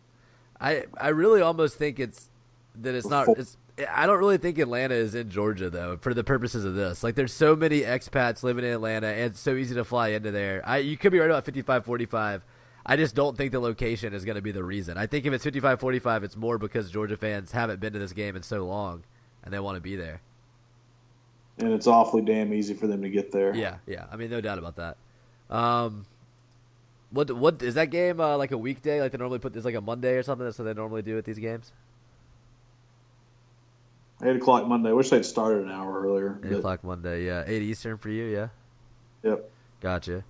[0.61, 2.31] I I really almost think it's
[2.77, 3.29] that it's not.
[3.29, 3.57] It's,
[3.91, 7.03] I don't really think Atlanta is in Georgia though, for the purposes of this.
[7.03, 10.31] Like, there's so many expats living in Atlanta, and it's so easy to fly into
[10.31, 10.63] there.
[10.65, 12.43] I you could be right about 55-45.
[12.87, 14.97] I just don't think the location is going to be the reason.
[14.97, 18.35] I think if it's 55-45, it's more because Georgia fans haven't been to this game
[18.35, 19.05] in so long,
[19.45, 20.23] and they want to be there.
[21.59, 23.55] And it's awfully damn easy for them to get there.
[23.55, 24.07] Yeah, yeah.
[24.11, 24.97] I mean, no doubt about that.
[25.51, 26.07] Um,
[27.11, 29.01] what what is that game uh, like a weekday?
[29.01, 30.45] Like they normally put this like a Monday or something.
[30.45, 31.73] That's what they normally do at these games.
[34.23, 34.91] 8 o'clock Monday.
[34.91, 36.41] I wish they'd started an hour earlier.
[36.45, 37.25] Eight o'clock Monday.
[37.27, 38.25] Yeah, eight Eastern for you.
[38.25, 38.49] Yeah,
[39.23, 39.51] Yep.
[39.81, 40.25] gotcha.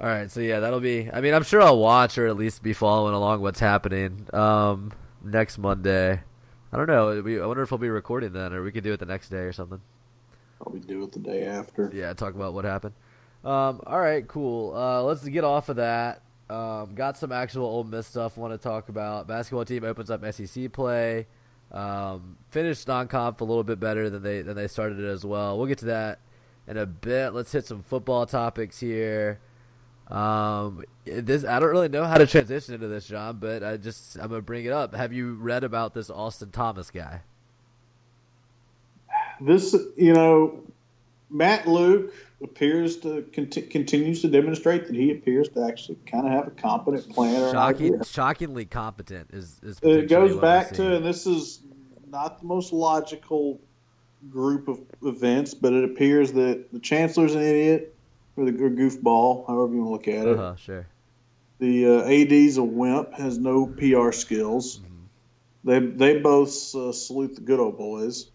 [0.00, 1.10] All right, so yeah, that'll be.
[1.12, 4.92] I mean, I'm sure I'll watch or at least be following along what's happening um,
[5.22, 6.20] next Monday.
[6.72, 7.20] I don't know.
[7.22, 9.28] We, I wonder if we'll be recording then, or we could do it the next
[9.28, 9.80] day or something.
[10.60, 11.90] Probably do it the day after.
[11.92, 12.94] Yeah, talk about what happened.
[13.44, 14.74] Um, all right, cool.
[14.74, 16.22] Uh, let's get off of that.
[16.48, 19.26] Um, got some actual Ole Miss stuff want to talk about.
[19.26, 21.26] Basketball team opens up SEC play.
[21.72, 25.56] Um, finished non-conf a little bit better than they than they started it as well.
[25.56, 26.20] We'll get to that
[26.68, 27.32] in a bit.
[27.32, 29.40] Let's hit some football topics here.
[30.08, 34.16] Um, this I don't really know how to transition into this, John, but I just
[34.16, 34.94] I'm gonna bring it up.
[34.94, 37.22] Have you read about this Austin Thomas guy?
[39.40, 40.62] This, you know,
[41.30, 46.32] Matt Luke appears to conti- continues to demonstrate that he appears to actually kind of
[46.32, 47.52] have a competent plan.
[47.52, 49.78] Shocking, shockingly competent is is.
[49.82, 51.60] It goes back to, and this is
[52.08, 53.60] not the most logical
[54.30, 57.94] group of events, but it appears that the chancellor's an idiot
[58.36, 60.38] or the or goofball, however you want to look at it.
[60.38, 60.86] Uh-huh, sure.
[61.58, 64.80] The uh, AD's a wimp, has no PR skills.
[65.64, 68.31] They they both uh, salute the good old boys.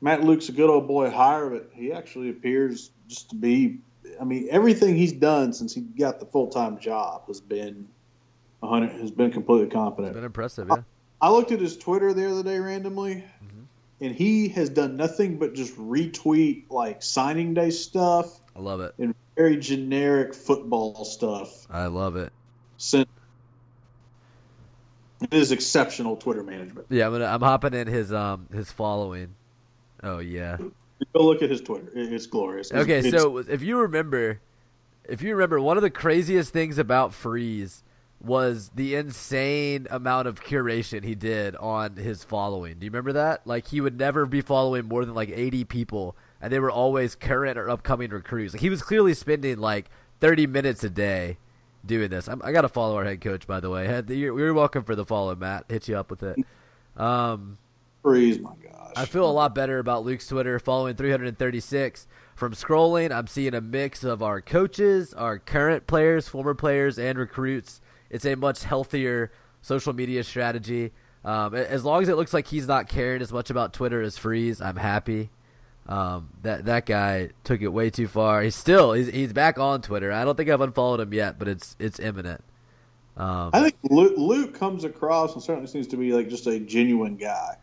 [0.00, 3.78] Matt Luke's a good old boy hire, but he actually appears just to be.
[4.20, 7.88] I mean, everything he's done since he got the full time job has been,
[8.62, 10.14] a hundred has been completely competent.
[10.14, 10.82] Been impressive, yeah.
[11.20, 14.04] I looked at his Twitter the other day randomly, Mm-hmm.
[14.04, 18.94] and he has done nothing but just retweet like signing day stuff I love it.
[18.98, 21.66] and very generic football stuff.
[21.70, 22.32] I love it.
[22.78, 23.08] Since
[25.22, 26.86] it is exceptional Twitter management.
[26.90, 29.34] Yeah, I'm gonna I'm hopping in his um his following.
[30.02, 30.56] Oh yeah.
[31.14, 32.70] Go look at his Twitter; it's glorious.
[32.70, 34.40] It's- Okay, it's- so if you remember,
[35.04, 37.82] if you remember, one of the craziest things about Freeze
[38.18, 42.78] was the insane amount of curation he did on his following.
[42.78, 43.46] Do you remember that?
[43.46, 47.14] Like he would never be following more than like 80 people, and they were always
[47.14, 48.54] current or upcoming recruits.
[48.54, 51.36] Like he was clearly spending like 30 minutes a day
[51.84, 52.26] doing this.
[52.26, 53.84] I'm, I got to follow our head coach, by the way.
[54.08, 55.66] You're, you're welcome for the follow, Matt.
[55.68, 56.38] Hit you up with it.
[56.96, 57.58] Um,
[58.06, 58.92] freeze, my gosh.
[58.94, 62.06] I feel a lot better about Luke's Twitter following 336.
[62.36, 67.18] From scrolling, I'm seeing a mix of our coaches, our current players, former players, and
[67.18, 67.80] recruits.
[68.08, 70.92] It's a much healthier social media strategy.
[71.24, 74.16] Um, as long as it looks like he's not caring as much about Twitter as
[74.16, 75.30] Freeze, I'm happy.
[75.88, 78.42] Um, that that guy took it way too far.
[78.42, 80.12] He's still he's he's back on Twitter.
[80.12, 82.44] I don't think I've unfollowed him yet, but it's it's imminent.
[83.16, 86.60] Um, I think Luke, Luke comes across and certainly seems to be like just a
[86.60, 87.56] genuine guy.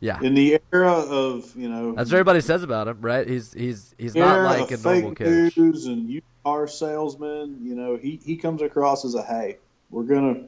[0.00, 3.26] Yeah, In the era of you know that's what everybody says about him, right?
[3.28, 7.58] He's he's he's not like a normal news and used car salesman.
[7.62, 9.58] You know, he he comes across as a hey,
[9.90, 10.44] we're gonna,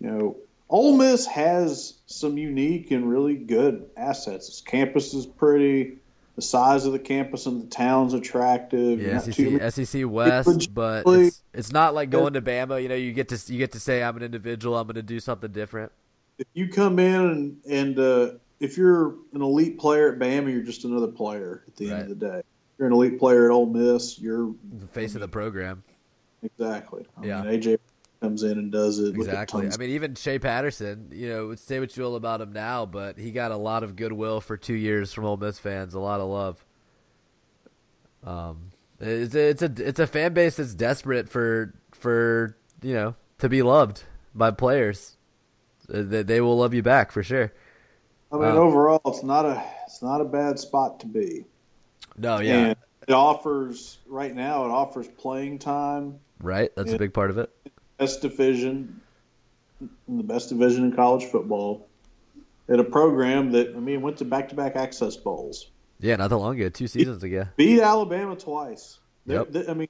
[0.00, 0.36] you know,
[0.70, 4.48] Ole Miss has some unique and really good assets.
[4.48, 5.98] Its campus is pretty.
[6.36, 9.00] The size of the campus and the town's attractive.
[9.02, 12.80] Yeah, too- SEC, SEC West, but it's, it's not like going to Bama.
[12.80, 14.78] You know, you get to you get to say I'm an individual.
[14.78, 15.90] I'm going to do something different.
[16.38, 20.62] if you come in and, and uh, if you're an elite player at Bama, you're
[20.62, 22.00] just another player at the Right.
[22.00, 22.38] end of the day.
[22.38, 22.44] If
[22.78, 25.82] you're an elite player at Ole Miss, you're The face of the program.
[26.42, 27.06] exactly.
[27.16, 27.42] I Yeah.
[27.42, 27.78] mean, AJ
[28.20, 29.14] comes in and does it.
[29.14, 29.68] Exactly.
[29.72, 31.08] I mean, even Shea Patterson.
[31.12, 33.82] You know, would say what you will about him now, but he got a lot
[33.84, 35.94] of goodwill for two years from Ole Miss fans.
[35.94, 36.64] A lot of love.
[38.24, 43.14] Um, it's a, it's a it's a fan base that's desperate for for you know
[43.38, 44.02] to be loved
[44.34, 45.16] by players.
[45.88, 47.52] They, they will love you back for sure.
[48.30, 51.44] I mean, Um, overall, it's not a it's not a bad spot to be.
[52.16, 54.64] No, yeah, And it offers right now.
[54.66, 56.74] It offers playing time, right.
[56.76, 57.50] That's a big part of it.
[57.98, 59.00] best division,
[59.80, 61.86] in the best division in college football,
[62.68, 65.68] at a program that I mean went to back to back access bowls,
[66.00, 67.46] Yeah, not that long ago, two seasons ago.
[67.56, 68.98] beat Alabama twice.
[69.26, 69.52] Yep.
[69.52, 69.88] they- I mean,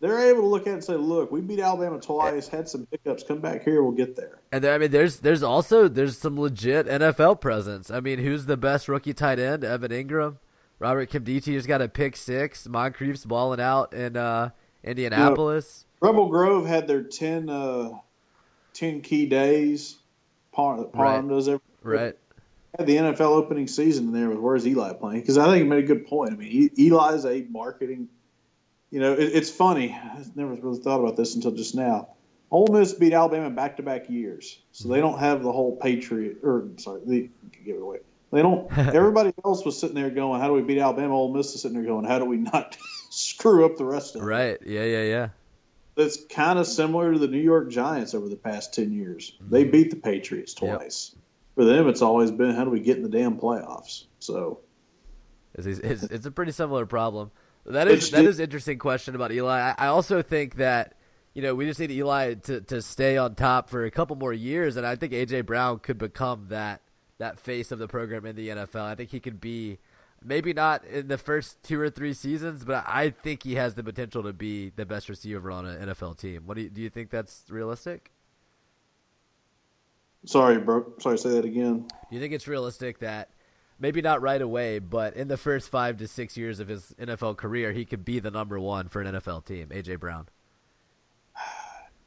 [0.00, 2.86] they're able to look at it and say, "Look, we beat Alabama twice, had some
[2.90, 3.22] hiccups.
[3.22, 6.38] Come back here, we'll get there." And there, I mean, there's there's also there's some
[6.40, 7.90] legit NFL presence.
[7.90, 9.62] I mean, who's the best rookie tight end?
[9.64, 10.36] Evan Engram,
[10.78, 12.66] Robert Nkemdiche just got a pick six.
[12.66, 14.50] Moncrief's balling out in uh,
[14.82, 15.84] Indianapolis.
[16.00, 17.90] Rebel Grove had their 10, uh,
[18.74, 19.98] 10 key days.
[20.52, 21.34] Par, Parham Right.
[21.34, 22.16] does every Right.
[22.76, 25.20] had the NFL opening season in there with where's Eli playing?
[25.20, 26.32] Because I think he made a good point.
[26.32, 28.08] I mean, Eli is a marketing.
[28.90, 29.92] You know, it, it's funny.
[29.92, 32.08] I never really thought about this until just now.
[32.50, 36.38] Ole Miss beat Alabama back to back years, so they don't have the whole Patriot
[36.42, 37.30] or sorry, the
[37.64, 37.98] give it away.
[38.32, 38.70] They don't.
[38.78, 41.76] Everybody else was sitting there going, "How do we beat Alabama?" Ole Miss is sitting
[41.76, 42.76] there going, "How do we not
[43.10, 44.58] screw up the rest of it?" Right.
[44.66, 44.84] Yeah.
[44.84, 45.02] Yeah.
[45.02, 45.28] Yeah.
[45.96, 49.36] It's kind of similar to the New York Giants over the past ten years.
[49.40, 49.70] They mm-hmm.
[49.70, 50.78] beat the Patriots Yep.
[50.78, 51.14] twice.
[51.54, 54.60] For them, it's always been, "How do we get in the damn playoffs?" So.
[55.52, 57.32] It's, it's, it's a pretty similar problem.
[57.70, 59.74] That is Which that did- is interesting question about Eli.
[59.76, 60.94] I, also think that
[61.34, 64.32] you know we just need Eli to, to stay on top for a couple more
[64.32, 66.82] years, and I think AJ Brown could become that
[67.18, 68.82] that face of the program in the NFL.
[68.82, 69.78] I think he could be
[70.22, 73.82] maybe not in the first two or three seasons, but I think he has the
[73.82, 76.42] potential to be the best receiver on an NFL team.
[76.46, 76.80] What do you do?
[76.82, 78.10] You think that's realistic?
[80.26, 80.92] Sorry, bro.
[80.98, 81.80] Sorry, to say that again.
[81.88, 83.30] Do you think it's realistic that
[83.80, 87.36] maybe not right away, but in the first five to six years of his NFL
[87.36, 89.68] career, he could be the number one for an NFL team?
[89.68, 90.28] AJ Brown.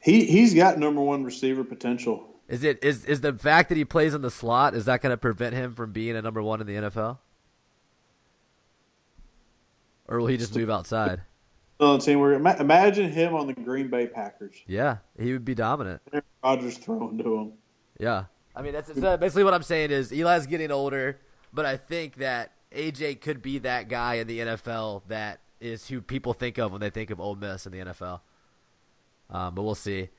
[0.00, 2.28] He he's got number one receiver potential.
[2.46, 5.12] Is it is is the fact that he plays in the slot is that going
[5.12, 7.18] to prevent him from being a number one in the NFL?
[10.06, 11.22] Or will he just move outside?
[11.80, 14.54] On team where imagine him on the Green Bay Packers.
[14.66, 16.02] Yeah, he would be dominant.
[16.42, 17.52] Rodgers throwing to him.
[17.98, 21.18] Yeah, I mean that's so basically what I'm saying is Eli's getting older,
[21.54, 26.00] but I think that AJ could be that guy in the NFL that is who
[26.00, 28.20] people think of when they think of Ole Miss in the NFL.
[29.30, 30.10] Um, but we'll see.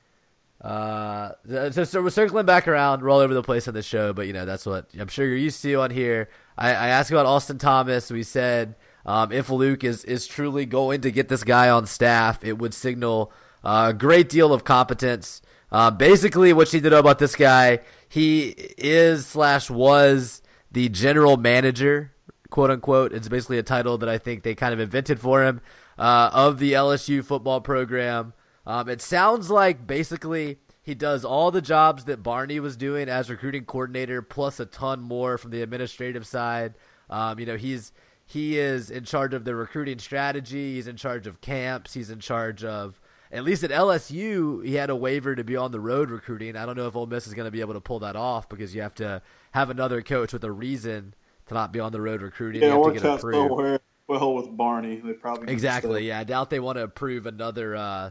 [0.60, 1.32] Uh,
[1.70, 4.26] so, so we're circling back around, we're all over the place on the show, but
[4.26, 6.30] you know that's what I'm sure you're used to on here.
[6.56, 8.10] I, I asked about Austin Thomas.
[8.10, 12.42] We said um, if Luke is is truly going to get this guy on staff,
[12.42, 15.42] it would signal a great deal of competence.
[15.70, 20.40] Uh, basically, what you need to know about this guy, he is slash was
[20.76, 22.12] the general manager,
[22.50, 23.10] quote unquote.
[23.14, 25.62] It's basically a title that I think they kind of invented for him
[25.98, 28.34] uh, of the LSU football program.
[28.66, 33.30] Um, it sounds like basically he does all the jobs that Barney was doing as
[33.30, 36.74] recruiting coordinator, plus a ton more from the administrative side.
[37.08, 37.90] Um, you know, he's
[38.26, 40.74] he is in charge of the recruiting strategy.
[40.74, 41.94] He's in charge of camps.
[41.94, 43.00] He's in charge of
[43.36, 46.56] at least at LSU, he had a waiver to be on the road recruiting.
[46.56, 48.48] I don't know if Ole Miss is going to be able to pull that off
[48.48, 49.22] because you have to
[49.52, 51.14] have another coach with a reason
[51.46, 52.62] to not be on the road recruiting.
[52.62, 54.96] Yeah, you it have to get out so well with Barney.
[54.96, 56.08] They probably Exactly.
[56.08, 58.10] Yeah, I doubt they want to approve another uh,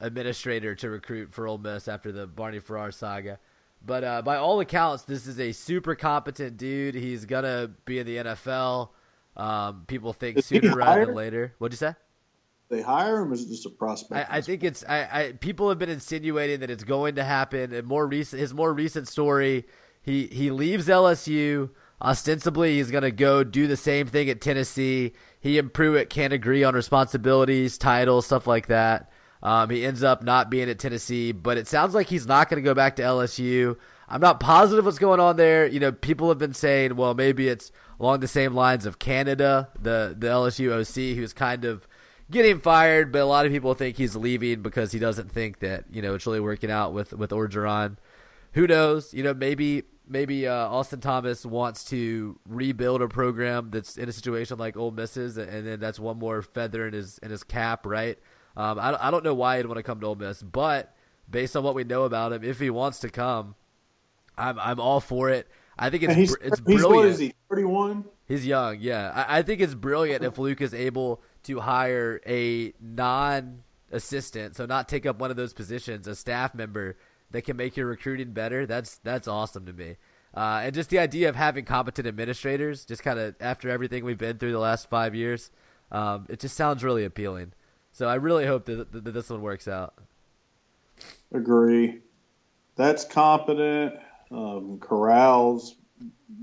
[0.00, 3.38] administrator to recruit for Ole Miss after the Barney Farrar saga.
[3.84, 6.94] But uh, by all accounts, this is a super competent dude.
[6.94, 8.90] He's gonna be in the NFL.
[9.36, 11.54] Um, people think Is sooner rather than later.
[11.58, 11.94] What'd you say?
[12.72, 14.30] They hire him, or is it just a prospect?
[14.30, 17.74] I, I think it's I, I people have been insinuating that it's going to happen.
[17.74, 19.66] And more recent, his more recent story,
[20.00, 21.68] he he leaves LSU.
[22.00, 25.12] Ostensibly, he's going to go do the same thing at Tennessee.
[25.38, 29.12] He and Pruitt can't agree on responsibilities, titles, stuff like that.
[29.42, 32.62] Um, he ends up not being at Tennessee, but it sounds like he's not going
[32.62, 33.76] to go back to LSU.
[34.08, 35.66] I'm not positive what's going on there.
[35.66, 39.68] You know, people have been saying, well, maybe it's along the same lines of Canada,
[39.78, 41.86] the the LSU OC, who's kind of
[42.32, 45.84] getting fired, but a lot of people think he's leaving because he doesn't think that
[45.92, 47.96] you know it's really working out with with Orgeron.
[48.54, 49.14] Who knows?
[49.14, 54.12] You know, maybe maybe uh, Austin Thomas wants to rebuild a program that's in a
[54.12, 57.86] situation like Ole Miss's, and then that's one more feather in his in his cap,
[57.86, 58.18] right?
[58.56, 60.94] Um, I I don't know why he'd want to come to Ole Miss, but
[61.30, 63.54] based on what we know about him, if he wants to come,
[64.36, 65.48] I'm I'm all for it.
[65.78, 66.94] I think it's he's, it's he's brilliant.
[66.94, 67.32] what is he?
[67.48, 68.04] Thirty-one.
[68.26, 69.12] He's young, yeah.
[69.14, 74.88] I, I think it's brilliant if Luke is able to hire a non-assistant, so not
[74.88, 76.96] take up one of those positions, a staff member
[77.30, 78.66] that can make your recruiting better.
[78.66, 79.96] That's that's awesome to me.
[80.34, 84.18] Uh, and just the idea of having competent administrators, just kind of after everything we've
[84.18, 85.50] been through the last five years,
[85.92, 87.52] Um, it just sounds really appealing.
[87.92, 89.92] So I really hope that, that, that this one works out.
[91.34, 92.00] Agree.
[92.76, 93.96] That's competent.
[94.30, 95.74] Um, Corral's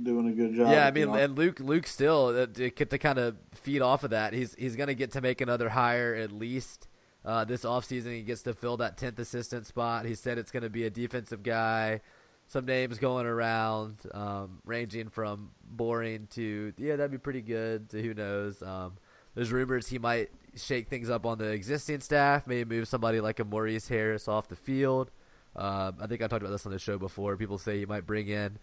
[0.03, 0.71] doing a good job.
[0.71, 1.13] Yeah, I you mean, know.
[1.15, 4.33] and Luke, Luke still uh, to, to kind of feed off of that.
[4.33, 6.87] He's he's gonna get to make another hire at least
[7.25, 8.13] uh, this offseason.
[8.13, 10.05] He gets to fill that tenth assistant spot.
[10.05, 12.01] He said it's gonna be a defensive guy.
[12.47, 17.89] Some names going around, um, ranging from boring to yeah, that'd be pretty good.
[17.89, 18.61] To who knows?
[18.63, 18.93] Um,
[19.35, 22.47] there's rumors he might shake things up on the existing staff.
[22.47, 25.11] Maybe move somebody like a Maurice Harris off the field.
[25.55, 27.35] Um, I think I talked about this on the show before.
[27.35, 28.57] People say he might bring in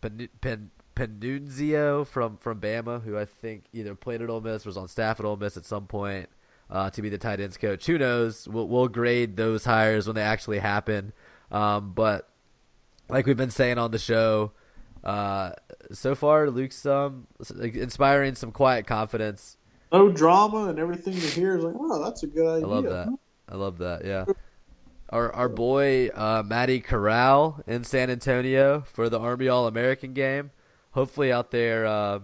[0.00, 4.76] Pen, Pen, Pannunzio from from Bama, who I think either played at Ole Miss, was
[4.76, 6.28] on staff at Ole Miss at some point,
[6.70, 7.86] uh, to be the tight ends coach.
[7.86, 8.48] Who knows?
[8.48, 11.12] We'll, we'll grade those hires when they actually happen.
[11.50, 12.28] Um, but
[13.08, 14.52] like we've been saying on the show,
[15.02, 15.52] uh,
[15.92, 17.26] so far Luke's um,
[17.58, 19.56] inspiring some quiet confidence.
[19.92, 22.66] no drama and everything you hear is like, oh, that's a good idea.
[22.66, 23.18] I love that.
[23.48, 24.04] I love that.
[24.04, 24.24] Yeah.
[25.10, 30.50] Our our boy uh, Matty Corral in San Antonio for the Army All American game.
[30.92, 32.20] Hopefully out there, uh,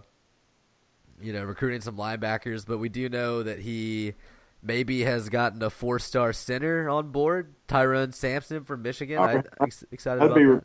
[1.20, 2.64] you know, recruiting some linebackers.
[2.66, 4.14] But we do know that he
[4.62, 7.55] maybe has gotten a four star center on board.
[7.66, 9.18] Tyrone Sampson from Michigan.
[9.18, 10.64] I, I'm ex- excited That'd about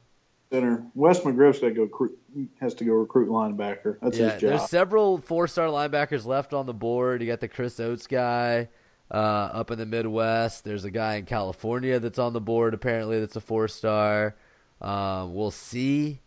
[0.52, 0.56] that.
[0.56, 0.86] center.
[0.94, 2.20] Wes McGriff's got to go recruit,
[2.60, 3.98] has to go recruit linebacker.
[4.02, 4.50] That's Yeah, his job.
[4.52, 7.22] there's several four star linebackers left on the board.
[7.22, 8.70] You got the Chris Oates guy
[9.12, 10.64] uh, up in the Midwest.
[10.64, 14.36] There's a guy in California that's on the board apparently that's a four star.
[14.82, 16.22] Um, we'll see.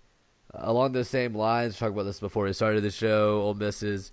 [0.53, 3.41] Along those same lines, talked about this before we started the show.
[3.41, 4.13] Ole Miss is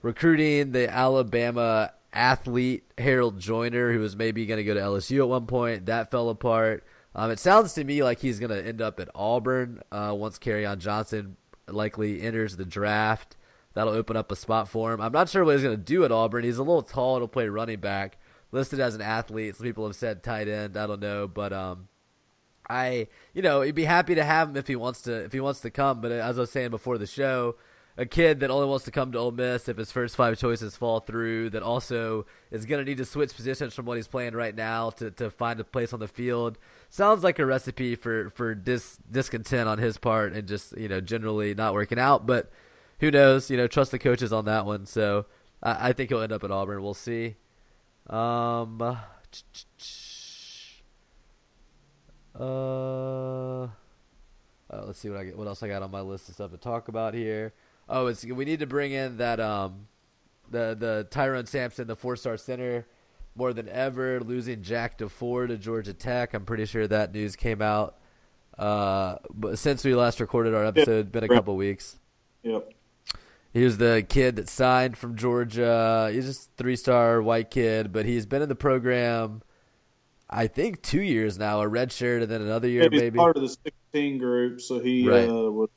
[0.00, 5.28] recruiting the Alabama athlete Harold Joiner, who was maybe going to go to LSU at
[5.28, 5.86] one point.
[5.86, 6.84] That fell apart.
[7.14, 10.38] Um, it sounds to me like he's going to end up at Auburn uh, once
[10.46, 11.36] on Johnson
[11.68, 13.36] likely enters the draft.
[13.74, 15.00] That'll open up a spot for him.
[15.00, 16.44] I'm not sure what he's going to do at Auburn.
[16.44, 17.18] He's a little tall.
[17.18, 18.18] He'll play running back.
[18.50, 19.56] Listed as an athlete.
[19.56, 20.76] Some people have said tight end.
[20.76, 21.88] I don't know, but um,
[22.68, 25.40] I, you know, he'd be happy to have him if he wants to if he
[25.40, 26.00] wants to come.
[26.02, 27.56] But as I was saying before the show,
[27.96, 30.76] a kid that only wants to come to Ole Miss if his first five choices
[30.76, 34.34] fall through, that also is going to need to switch positions from what he's playing
[34.34, 36.58] right now to, to find a place on the field.
[36.88, 41.00] Sounds like a recipe for for dis, discontent on his part and just you know
[41.00, 42.26] generally not working out.
[42.26, 42.50] But
[43.02, 43.50] who knows?
[43.50, 44.86] You know, trust the coaches on that one.
[44.86, 45.26] So
[45.60, 46.82] I, I think he'll end up at Auburn.
[46.82, 47.34] We'll see.
[48.08, 48.80] Um.
[52.38, 53.68] Uh, uh,
[54.70, 55.36] let's see what I get.
[55.36, 57.52] What else I got on my list of stuff to talk about here.
[57.88, 59.88] Oh, it's we need to bring in that um,
[60.48, 62.86] the the Tyrone Sampson, the four star center,
[63.34, 64.20] more than ever.
[64.20, 66.34] Losing Jack DeFoor to Georgia Tech.
[66.34, 67.98] I'm pretty sure that news came out.
[68.56, 71.98] Uh, but since we last recorded our episode, been a couple weeks.
[72.44, 72.72] Yep.
[73.52, 76.10] He was the kid that signed from Georgia.
[76.12, 79.42] He's just three star white kid, but he's been in the program.
[80.30, 83.18] I think two years now, a red shirt, and then another year He's maybe.
[83.18, 83.48] part of the
[83.92, 85.28] 16 group, so he Right.
[85.28, 85.68] uh, was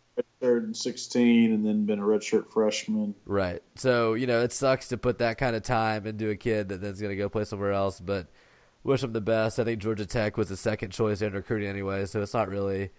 [0.42, 3.16] redshirt in 16 and then been a redshirt freshman.
[3.26, 3.62] Right.
[3.76, 6.80] So, you know, it sucks to put that kind of time into a kid that
[6.80, 8.28] then's going to go play somewhere else, but
[8.86, 9.60] wish him the best.
[9.60, 12.92] I think Georgia Tech was the second choice in recruiting anyway, so it's not really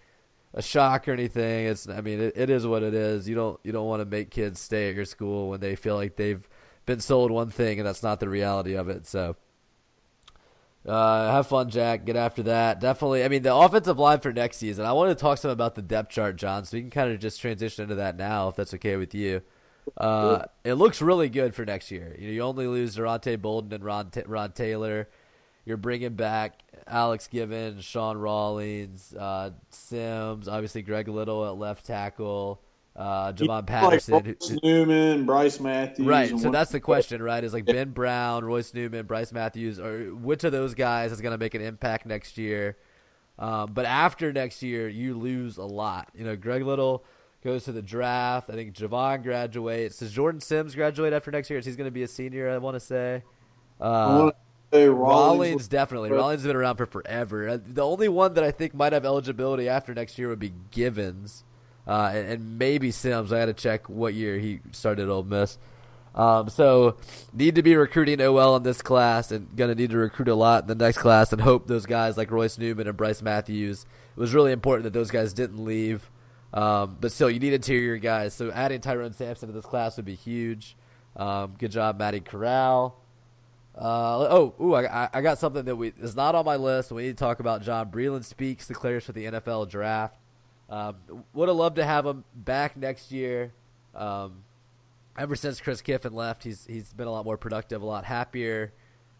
[0.57, 1.67] a shock or anything.
[1.67, 3.29] It's I mean, it, it is what it is.
[3.29, 5.95] You don't you don't want to make kids stay at your school when they feel
[5.95, 6.45] like they've
[6.87, 9.05] been sold one thing and that's not the reality of it.
[9.05, 9.35] So
[10.83, 12.05] uh, have fun, Jack.
[12.05, 12.79] Get after that.
[12.79, 13.23] Definitely.
[13.23, 14.85] I mean, the offensive line for next season.
[14.85, 16.65] I want to talk some about the depth chart, John.
[16.65, 19.41] So we can kind of just transition into that now, if that's okay with you.
[19.95, 22.15] Uh, it looks really good for next year.
[22.17, 25.07] You, know, you only lose Daronte Bouldin and Ron, Ron Taylor.
[25.65, 32.61] You're bringing back Alex Given, Sean Rawlings, uh, Sims, obviously Greg Little at left tackle,
[32.95, 34.13] uh, Javon Patterson.
[34.15, 36.07] Like Royce Newman, Bryce Matthews.
[36.07, 36.39] Right.
[36.39, 37.43] So that's the question, right?
[37.43, 41.33] Is like Ben Brown, Royce Newman, Bryce Matthews, or which of those guys is going
[41.33, 42.77] to make an impact next year?
[43.39, 46.09] Um, but after next year, you lose a lot.
[46.15, 47.03] You know, Greg Little
[47.43, 48.49] goes to the draft.
[48.49, 49.99] I think Javon graduates.
[49.99, 51.59] Does Jordan Sims graduate after next year?
[51.59, 52.49] Is he's going to be a senior?
[52.49, 53.23] I want to say.
[53.79, 53.83] Uh,
[54.23, 55.67] want to say Rawlings, Rawlings.
[55.67, 56.11] definitely.
[56.11, 57.47] Rawlings has been around for forever.
[57.49, 60.53] Uh, The only one that I think might have eligibility after next year would be
[60.71, 61.43] Givens,
[61.87, 63.31] uh, and, and maybe Sims.
[63.31, 65.57] I got to check what year he started at Ole Miss.
[66.15, 66.97] Um, so
[67.31, 70.63] need to be recruiting OL in this class, and gonna need to recruit a lot
[70.63, 73.85] in the next class, and hope those guys like Royce Newman and Bryce Matthews.
[74.15, 76.09] It was really important that those guys didn't leave.
[76.53, 78.33] Um, but still, you need interior guys.
[78.33, 80.75] So adding Tyrone Sampson to this class would be huge.
[81.15, 82.95] Um, good job, Matty Corral.
[83.77, 86.91] Uh, oh, ooh, I, I got something that we is not on my list.
[86.91, 87.61] We need to talk about.
[87.61, 90.17] John Breeland Speaks, declares for the NFL draft.
[90.69, 90.95] Um,
[91.33, 93.53] would have loved to have him back next year.
[93.93, 94.43] Um,
[95.17, 98.73] ever since Chris Kiffin left, he's he's been a lot more productive, a lot happier.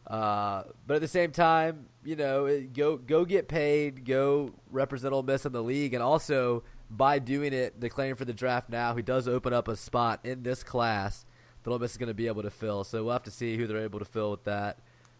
[0.08, 5.22] Uh, but at the same time, you know, go go get paid, go represent Ole
[5.22, 9.04] Miss in the league, and also by doing it, declaring for the draft now, he
[9.04, 11.26] does open up a spot in this class
[11.68, 12.86] that Ole Miss is going to be able to fill.
[12.86, 14.80] So we'll have to see who they're able to fill with that.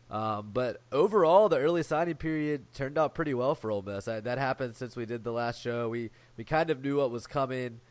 [0.10, 4.08] Um, but overall, the early signing period turned out pretty well for Ole Miss.
[4.08, 5.90] I, that happened since we did the last show.
[5.90, 7.82] We we kind of knew what was coming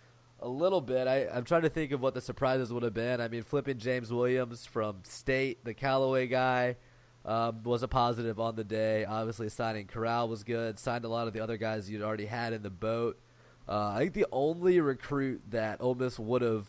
[0.40, 1.07] a little bit.
[1.07, 3.20] I, I'm trying to think of what the surprises would have been.
[3.20, 6.76] I mean, flipping James Williams from State, the Callaway guy,
[7.26, 9.04] um, was a positive on the day.
[9.04, 10.78] Obviously, signing Corral was good.
[10.78, 13.20] Signed a lot of the other guys you'd already had in the boat.
[13.68, 16.66] Uh, I think the only recruit that Ole Miss would have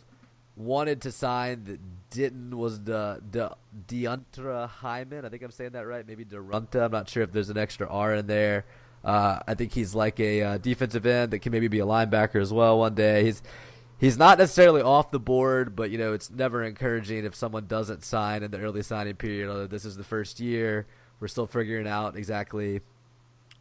[0.57, 1.79] wanted to sign that
[2.09, 3.55] didn't was the the
[3.87, 5.25] Deontra Hyman.
[5.25, 6.05] I think I'm saying that right.
[6.05, 6.85] Maybe Durunta.
[6.85, 8.65] I'm not sure if there's an extra R in there.
[9.03, 12.41] Uh, I think he's like a uh, defensive end that can maybe be a linebacker
[12.41, 13.23] as well one day.
[13.23, 13.41] He's
[13.99, 18.03] he's not necessarily off the board, but you know it's never encouraging if someone doesn't
[18.03, 19.49] sign in the early signing period.
[19.49, 20.87] Although this is the first year,
[21.19, 22.81] we're still figuring out exactly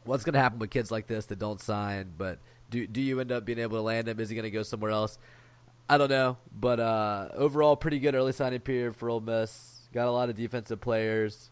[0.04, 2.12] what's going to happen with kids like this that don't sign.
[2.16, 2.38] But
[2.70, 4.18] do do you end up being able to land him?
[4.18, 5.18] Is he going to go somewhere else?
[5.88, 9.88] I don't know, but uh, overall, pretty good early signing period for Ole Miss.
[9.92, 11.50] Got a lot of defensive players.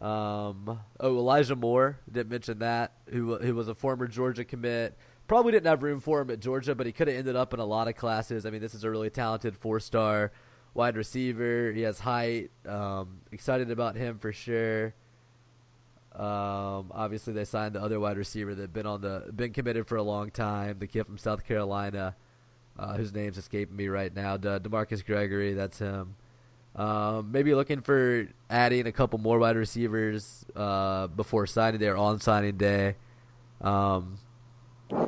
[0.00, 2.92] Um, oh, Elijah Moore didn't mention that.
[3.10, 4.96] Who who was a former Georgia commit.
[5.26, 7.60] Probably didn't have room for him at Georgia, but he could have ended up in
[7.60, 8.46] a lot of classes.
[8.46, 10.32] I mean, this is a really talented four star
[10.72, 11.70] wide receiver.
[11.72, 12.50] He has height.
[12.66, 14.94] Um, excited about him for sure.
[16.12, 19.96] Um, obviously, they signed the other wide receiver that been on the been committed for
[19.96, 20.78] a long time.
[20.78, 22.16] The kid from South Carolina,
[22.78, 24.36] uh, whose name's escaping me right now.
[24.36, 26.16] De- Demarcus Gregory, that's him.
[26.76, 31.96] Um, maybe looking for adding a couple more wide receivers uh, before signing day or
[31.96, 32.94] on signing day.
[33.60, 34.18] Um,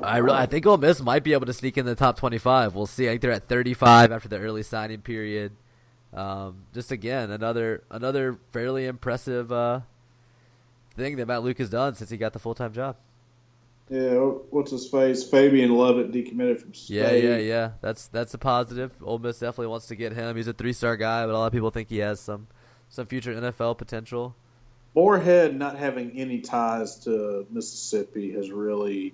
[0.02, 2.74] I re- I think Ole Miss might be able to sneak in the top twenty-five.
[2.74, 3.06] We'll see.
[3.06, 5.52] I think they're at thirty-five after the early signing period.
[6.12, 9.80] Um, just again, another another fairly impressive uh,
[10.96, 12.96] thing that Matt Luke has done since he got the full-time job.
[13.92, 14.14] Yeah,
[14.48, 15.22] what's his face?
[15.22, 16.94] Fabian Lovett decommitted from State.
[16.96, 17.70] Yeah, yeah, yeah.
[17.82, 18.90] That's that's a positive.
[19.02, 20.34] Ole Miss definitely wants to get him.
[20.34, 22.46] He's a three-star guy, but a lot of people think he has some
[22.88, 24.34] some future NFL potential.
[24.94, 29.12] Moorhead not having any ties to Mississippi has really,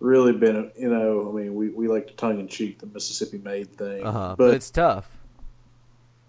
[0.00, 3.36] really been, you know, I mean, we, we like to tongue in cheek the Mississippi
[3.36, 4.06] made thing.
[4.06, 4.36] Uh-huh.
[4.38, 5.06] But, But it's tough.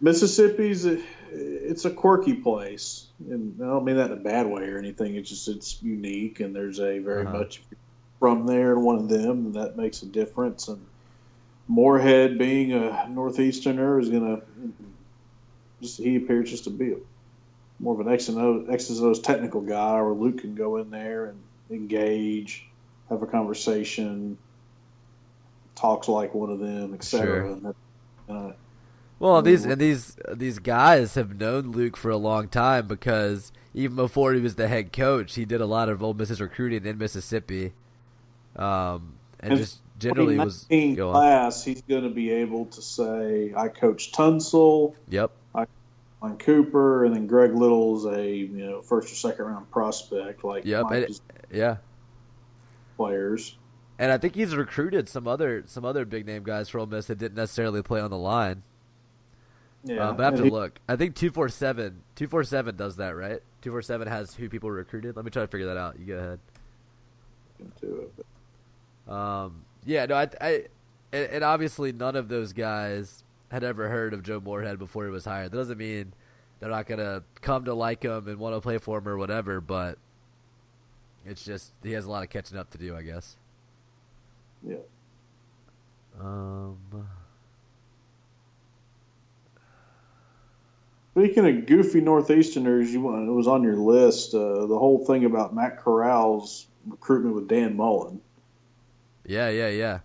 [0.02, 1.00] Mississippi's, a,
[1.32, 3.08] it's a quirky place.
[3.20, 5.16] And I don't mean that in a bad way or anything.
[5.16, 7.40] It's just, it's unique and there's a very Uh-huh.
[7.40, 7.62] much
[8.20, 10.68] from there and one of them, and that makes a difference.
[10.68, 10.86] And
[11.68, 14.44] Moorhead being a Northeasterner is going to,
[15.82, 16.98] just he appears just to be a
[17.82, 21.28] more of an X and and O's technical guy, where Luke can go in there
[21.28, 21.40] and
[21.72, 22.68] engage,
[23.08, 24.38] have a conversation,
[25.76, 27.26] talks like one of them, etc.
[27.26, 27.46] Sure.
[27.46, 27.76] And that,
[28.28, 28.52] uh,
[29.20, 33.98] Well, these and these these guys have known Luke for a long time because even
[33.98, 36.98] before he was the head coach, he did a lot of Ole Miss's recruiting in
[36.98, 37.74] Mississippi,
[38.56, 42.82] um, and, And just generally was 2019 go class, he's going to be able to
[42.82, 45.32] say, "I coached Tunsil, Yep.
[45.54, 45.66] I
[46.22, 50.64] on Cooper, and then Greg Little's a you know first or second round prospect like
[50.64, 50.86] Yep.
[50.92, 51.78] And, yeah.
[52.96, 53.58] players."
[53.98, 57.08] And I think he's recruited some other some other big name guys for Ole Miss
[57.08, 58.64] that didn't necessarily play on the line.
[59.84, 60.80] Yeah, Uh, but I have to look.
[60.90, 63.42] I think two four seven two four seven does that right.
[63.62, 65.16] Two four seven has who people recruited.
[65.16, 65.98] Let me try to figure that out.
[66.00, 66.40] You go ahead.
[67.60, 68.14] into it,
[69.06, 70.52] but- Um, yeah, no, I, I,
[71.12, 75.12] and, and obviously none of those guys had ever heard of Joe Moorhead before he
[75.12, 75.52] was hired.
[75.52, 76.14] That doesn't mean
[76.60, 79.60] they're not gonna come to like him and want to play for him or whatever.
[79.62, 79.98] But
[81.26, 83.36] it's just he has a lot of catching up to do, I guess.
[84.62, 84.76] Yeah.
[86.20, 86.78] Um,
[91.20, 94.34] Speaking of goofy Northeasterners, you it was on your list.
[94.34, 98.22] Uh, the whole thing about Matt Corral's recruitment with Dan Mullen.
[99.26, 100.00] yeah, yeah, yeah.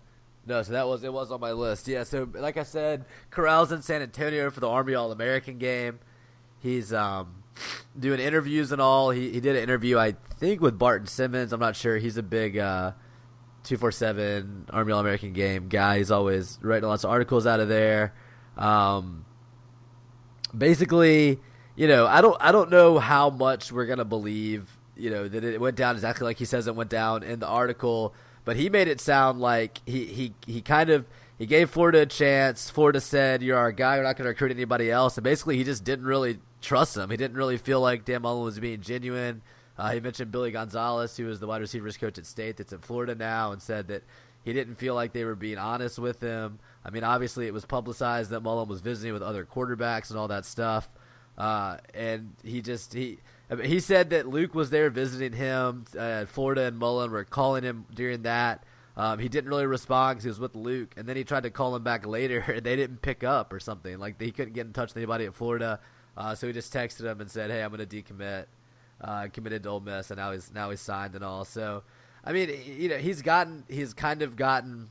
[0.45, 1.87] No, so that was it was on my list.
[1.87, 5.99] Yeah, so like I said, Corral's in San Antonio for the Army All American game.
[6.59, 7.43] He's um
[7.97, 9.11] doing interviews and all.
[9.11, 11.53] He he did an interview I think with Barton Simmons.
[11.53, 11.95] I'm not sure.
[11.95, 12.91] He's a big uh
[13.63, 15.99] two four seven Army All American game guy.
[15.99, 18.13] He's always writing lots of articles out of there.
[18.57, 19.23] Um
[20.57, 21.39] basically,
[21.75, 25.43] you know, I don't I don't know how much we're gonna believe, you know, that
[25.43, 28.69] it went down exactly like he says it went down in the article, but he
[28.69, 31.05] made it sound like he he, he kind of
[31.37, 32.69] he gave Florida a chance.
[32.69, 33.97] Florida said, "You're our guy.
[33.97, 37.09] We're not going to recruit anybody else." And basically, he just didn't really trust him.
[37.09, 39.41] He didn't really feel like Dan Mullen was being genuine
[39.77, 42.81] Uh, he mentioned Billy Gonzalez, who was the wide receivers coach at State, that's at
[42.83, 44.03] Florida now, and said that
[44.45, 46.59] he didn't feel like they were being honest with him.
[46.85, 50.29] I mean, obviously, it was publicized that Mullen was visiting with other quarterbacks and all
[50.29, 50.87] that stuff.
[51.37, 53.19] Uh, and he just he
[53.49, 55.85] I mean, he said that Luke was there visiting him.
[55.97, 58.63] Uh, Florida and Mullen were calling him during that.
[58.97, 61.49] Um, he didn't really respond because he was with Luke, and then he tried to
[61.49, 63.97] call him back later, and they didn't pick up or something.
[63.97, 65.79] Like he couldn't get in touch with anybody at Florida,
[66.15, 68.45] uh, so he just texted him and said, "Hey, I'm going to decommit."
[69.01, 71.43] Uh, committed to Ole Miss, and now he's now he's signed and all.
[71.43, 71.83] So,
[72.25, 74.89] I mean, you know, he's gotten he's kind of gotten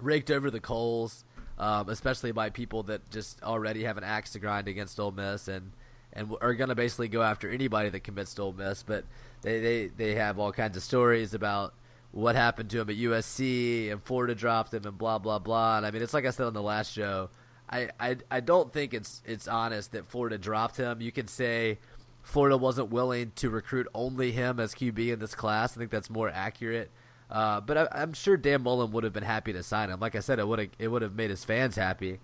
[0.00, 1.24] raked over the coals,
[1.58, 5.48] um, especially by people that just already have an axe to grind against Ole Miss
[5.48, 5.72] and
[6.12, 8.82] and are going to basically go after anybody that commits to Ole Miss.
[8.82, 9.04] But
[9.42, 11.72] they, they they have all kinds of stories about
[12.12, 15.78] what happened to him at USC and Florida dropped him and blah blah blah.
[15.78, 17.30] And I mean, it's like I said on the last show.
[17.72, 21.00] I, I, I don't think it's it's honest that Florida dropped him.
[21.00, 21.78] You can say
[22.22, 25.76] Florida wasn't willing to recruit only him as QB in this class.
[25.76, 26.90] I think that's more accurate.
[27.30, 30.00] Uh, but I, am sure Dan Mullen would have been happy to sign him.
[30.00, 32.18] Like I said, it would have it would have made his fans happy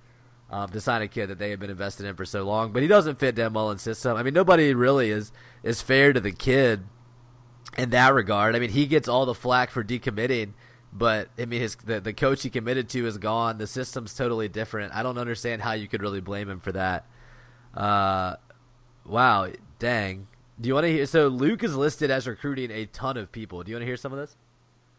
[0.51, 2.73] um, to sign a kid that they had been invested in for so long.
[2.73, 4.17] But he doesn't fit Dan Mullen's system.
[4.17, 5.33] I mean, nobody really is
[5.63, 6.85] is fair to the kid
[7.79, 8.57] in that regard.
[8.57, 10.55] I mean, he gets all the flack for decommitting,
[10.93, 13.59] but I mean, his the, the coach he committed to is gone.
[13.59, 14.93] The system's totally different.
[14.93, 17.07] I don't understand how you could really blame him for that.
[17.75, 18.37] Uh,
[19.05, 20.29] wow, dang.
[20.61, 21.07] Do you want to hear?
[21.07, 23.63] So Luke is listed as recruiting a ton of people.
[23.63, 24.37] Do you want to hear some of this?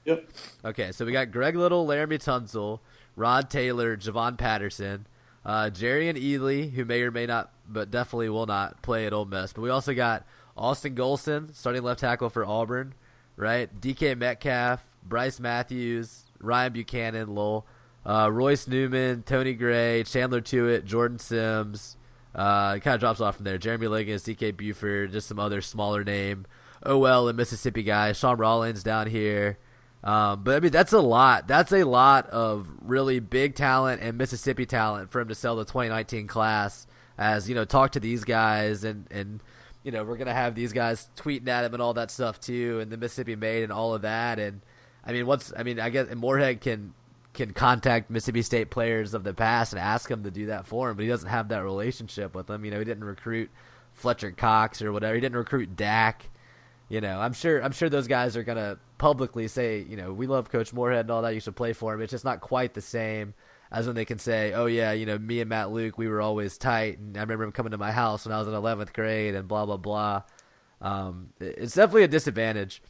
[0.06, 0.30] Yep.
[0.64, 2.80] Okay, so we got Greg Little, Laremy Tunsil,
[3.18, 5.06] Rod Taylor, Javon Patterson,
[5.46, 9.26] uh, and Ealy, who may or may not, but definitely will not play at Ole
[9.26, 9.52] Miss.
[9.52, 10.26] But we also got
[10.56, 12.94] Austin Golson, starting left tackle for Auburn,
[13.36, 13.70] right?
[13.82, 17.66] DK Metcalf, Bryce Matthews, Ryan Buchanan, Lowell,
[18.06, 21.97] uh, Royce Newman, Tony Gray, Chandler Tuitt, Jordan Sims,
[22.38, 23.58] uh, it kind of drops off from there.
[23.58, 26.46] Jeremy Liggins, DK Buford, just some other smaller name.
[26.86, 28.14] OL and Mississippi guy.
[28.14, 29.58] Sean Rawlings down here.
[30.04, 31.48] Um, but I mean, that's a lot.
[31.48, 35.66] That's a lot of really big talent and Mississippi talent for him to sell the
[35.66, 36.86] 2019 class.
[37.18, 39.42] As you know, talk to these guys, and and
[39.84, 42.80] you know we're gonna have these guys tweeting at him and all that stuff too,
[42.80, 44.38] and the Mississippi made and all of that.
[44.38, 44.62] And
[45.04, 46.94] I mean, what's I mean, I guess Moorhead can
[47.38, 50.90] can contact Mississippi State players of the past and ask them to do that for
[50.90, 52.66] him, but he doesn't have that relationship with them.
[52.66, 53.50] You know, he didn't recruit
[53.94, 55.14] Fletcher Cox or whatever.
[55.14, 56.30] He didn't recruit Dak.
[56.90, 60.26] You know, I'm sure I'm sure those guys are gonna publicly say, you know, we
[60.26, 61.34] love Coach Moorhead and all that.
[61.34, 62.02] You should play for him.
[62.02, 63.34] It's just not quite the same
[63.72, 66.22] as when they can say, oh yeah, you know, me and Matt Luke, we were
[66.22, 68.94] always tight, and I remember him coming to my house when I was in 11th
[68.94, 70.24] grade, and blah blah blah.
[70.82, 72.82] Um, it's definitely a disadvantage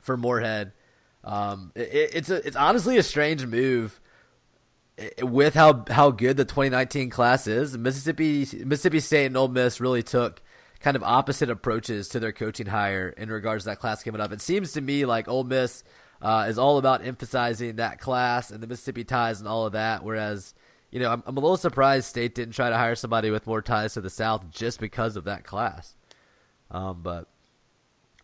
[0.00, 0.72] for Moorhead
[1.24, 4.00] um, it, it's a, it's honestly a strange move
[5.22, 7.76] with how how good the 2019 class is.
[7.76, 10.42] Mississippi Mississippi State and Ole Miss really took
[10.80, 14.32] kind of opposite approaches to their coaching hire in regards to that class coming up.
[14.32, 15.84] It seems to me like Ole Miss
[16.20, 20.04] uh, is all about emphasizing that class and the Mississippi ties and all of that,
[20.04, 20.54] whereas
[20.90, 23.62] you know I'm, I'm a little surprised State didn't try to hire somebody with more
[23.62, 25.94] ties to the South just because of that class.
[26.70, 27.28] Um, but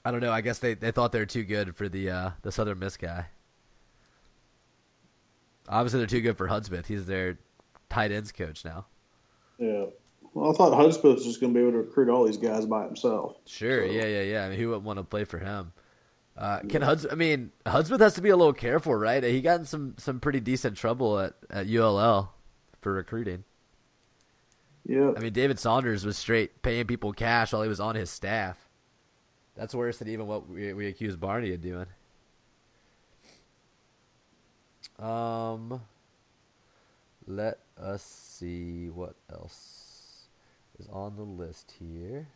[0.09, 0.33] I don't know.
[0.33, 2.97] I guess they, they thought they were too good for the uh, the Southern Miss
[2.97, 3.27] guy.
[5.69, 6.87] Obviously, they're too good for Hudspeth.
[6.87, 7.39] He's their
[7.91, 8.87] tight ends coach now.
[9.59, 9.85] Yeah.
[10.33, 12.65] Well, I thought Hudspeth was just going to be able to recruit all these guys
[12.65, 13.37] by himself.
[13.45, 13.87] Sure.
[13.87, 13.93] So.
[13.93, 14.47] Yeah, yeah, yeah.
[14.47, 15.73] I mean, who wouldn't want to play for him?
[16.39, 17.07] Uh, can Huds?
[17.11, 19.23] I mean, Hudspeth has to be a little careful, right?
[19.23, 22.33] He got in some some pretty decent trouble at at ULL
[22.81, 23.45] for recruiting.
[24.87, 25.13] Yeah.
[25.15, 28.68] I mean, David Saunders was straight paying people cash while he was on his staff.
[29.59, 31.87] That's worse than even what we, we accused Barney of doing.
[35.01, 35.81] Um,
[37.27, 40.29] let us see what else
[40.79, 42.29] is on the list here.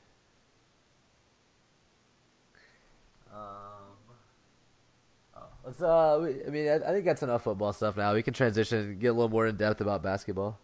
[3.32, 3.38] Um,
[5.36, 5.80] oh, let's.
[5.80, 7.96] Uh, we, I mean, I, I think that's enough football stuff.
[7.96, 10.58] Now we can transition get a little more in depth about basketball.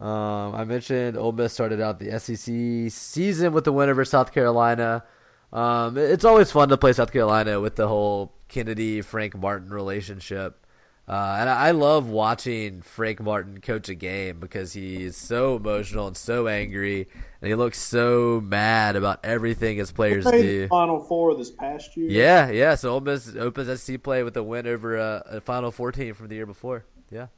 [0.00, 4.32] Um, I mentioned Ole Miss started out the SEC season with the win over South
[4.32, 5.04] Carolina.
[5.52, 10.64] Um, it's always fun to play South Carolina with the whole Kennedy Frank Martin relationship.
[11.08, 16.14] Uh, and I love watching Frank Martin coach a game because he's so emotional and
[16.14, 17.08] so angry,
[17.40, 20.68] and he looks so mad about everything his players do.
[20.68, 22.10] Final four this past year.
[22.10, 22.74] Yeah, yeah.
[22.74, 26.12] So Ole Miss opens SC play with a win over a, a Final Four team
[26.12, 26.84] from the year before.
[27.10, 27.28] Yeah,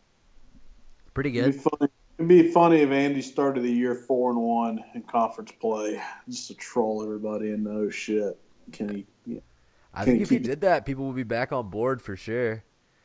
[1.14, 1.54] pretty good.
[1.54, 1.86] It'd be
[2.52, 7.02] funny if Andy started the year four and one in conference play, just to troll
[7.02, 8.38] everybody and know shit.
[8.72, 9.06] Can he?
[9.26, 9.40] Yeah.
[9.92, 12.62] I think if he did that, people would be back on board for sure.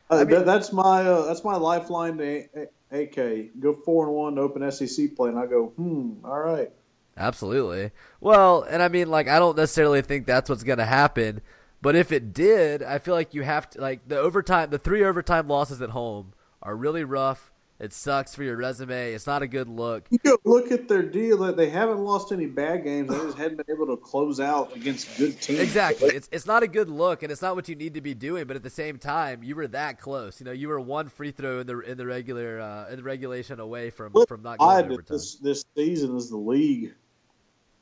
[0.09, 3.59] Uh, I mean, that, that's my uh, that's my lifeline to AK.
[3.59, 6.71] Go four and one to open SEC play, and I go, hmm, all right.
[7.17, 7.91] Absolutely.
[8.19, 11.41] Well, and I mean, like, I don't necessarily think that's what's going to happen,
[11.81, 15.03] but if it did, I feel like you have to, like, the overtime, the three
[15.03, 17.53] overtime losses at home are really rough.
[17.77, 19.11] It sucks for your resume.
[19.11, 20.07] It's not a good look.
[20.09, 21.37] You go look at their deal.
[21.39, 23.09] that They haven't lost any bad games.
[23.09, 25.59] They just hadn't been able to close out against good teams.
[25.59, 26.09] Exactly.
[26.15, 28.45] It's it's not a good look, and it's not what you need to be doing.
[28.45, 30.39] But at the same time, you were that close.
[30.39, 33.03] You know, you were one free throw in the in the regular uh, in the
[33.03, 35.05] regulation away from Flip from not going overtime.
[35.09, 36.93] this this season is the league.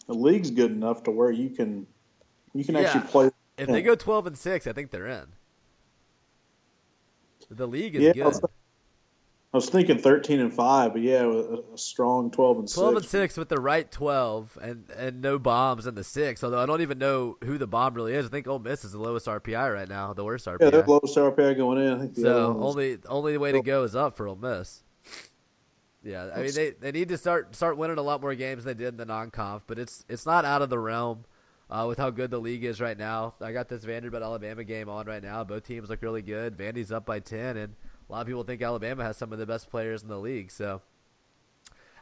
[0.08, 1.86] The league's good enough to where you can
[2.56, 2.82] you can Yeah.
[2.82, 3.32] actually play.
[3.60, 5.28] If they go twelve and six, I think they're in.
[7.52, 8.34] The league is Yeah, good.
[9.54, 13.06] I was thinking thirteen and five, but yeah, a, a strong twelve and 12 and
[13.06, 13.38] six.
[13.38, 16.98] with the right 12 and and no bombs in the 6 although i don't even
[16.98, 19.88] know who the bomb really is i think Ole miss is the lowest rpi right
[19.88, 20.62] now the worst RPI.
[20.62, 21.94] Yeah, they're lowest RPI going in.
[21.94, 24.84] I think so only only way to go is up for Ole miss
[26.04, 28.78] yeah i mean they, they need to start start winning a lot more games than
[28.78, 31.26] they did in the non-conf but it's it's not out of the realm
[31.70, 34.90] uh, with how good the league is right now i got this vanderbilt alabama game
[34.90, 37.76] on right now both teams look really good vandy's up by 10 and
[38.08, 40.52] a lot of people think alabama has some of the best players in the league
[40.52, 40.82] so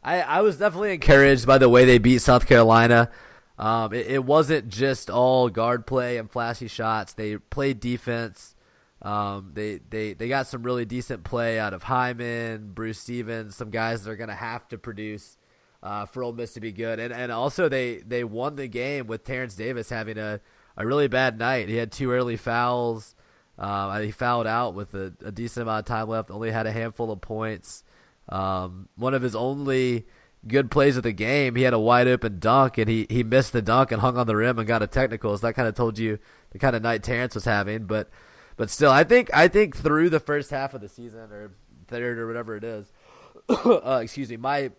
[0.04, 3.12] I, I was definitely encouraged by the way they beat South Carolina.
[3.58, 7.14] Um, it, it wasn't just all guard play and flashy shots.
[7.14, 8.56] They played defense.
[9.02, 13.70] Um, they, they, they got some really decent play out of Hyman, Bruce Stevens, some
[13.70, 15.38] guys that are going to have to produce
[15.84, 16.99] uh, for Ole Miss to be good.
[16.99, 20.39] And, and also they, they won the game with Terence Davis having a,
[20.78, 21.70] a really bad night.
[21.70, 23.16] He had two early fouls.
[23.62, 26.72] Um, he fouled out with a, a decent amount of time left, only had a
[26.72, 27.84] handful of points.
[28.28, 30.07] Um, one of his only
[30.47, 33.53] good plays of the game, he had a wide open dunk and he, he missed
[33.53, 35.38] the dunk and hung on the rim and got a technical.
[35.38, 36.18] So that kind of told you
[36.49, 37.86] the kind of night Terence was having.
[37.86, 38.09] But
[38.57, 41.51] but still, I think I think through the first half of the season or
[41.88, 42.91] third or whatever it is,
[43.49, 44.72] uh, excuse me, my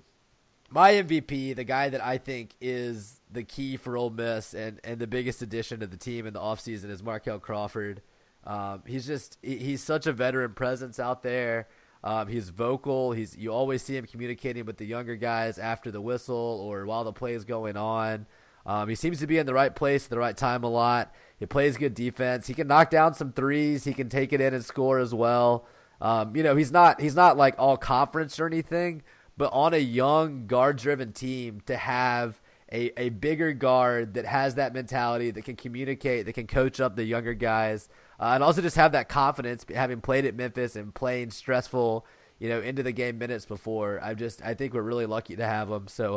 [0.71, 4.99] my MVP, the guy that I think is the key for Ole Miss and, and
[4.99, 8.03] the biggest addition to the team in the offseason is Markel Crawford.
[8.45, 11.69] Um, he's just he's such a veteran presence out there.
[12.05, 13.13] Um, he's vocal.
[13.13, 17.05] He's you always see him communicating with the younger guys after the whistle or while
[17.05, 18.27] the play is going on.
[18.65, 21.13] Um, he seems to be in the right place at the right time a lot.
[21.39, 22.47] He plays good defense.
[22.47, 23.85] He can knock down some threes.
[23.85, 25.67] He can take it in and score as well.
[26.01, 29.03] Um, you know, he's not he's not like all conference or anything,
[29.37, 32.41] but on a young guard driven team to have
[32.73, 36.97] a, a bigger guard that has that mentality that can communicate, that can coach up
[36.97, 37.89] the younger guys,
[38.23, 42.07] uh, and also just have that confidence, having played at Memphis and playing stressful,
[42.39, 43.99] you know, into the game minutes before.
[44.01, 45.89] I just I think we're really lucky to have him.
[45.89, 46.15] So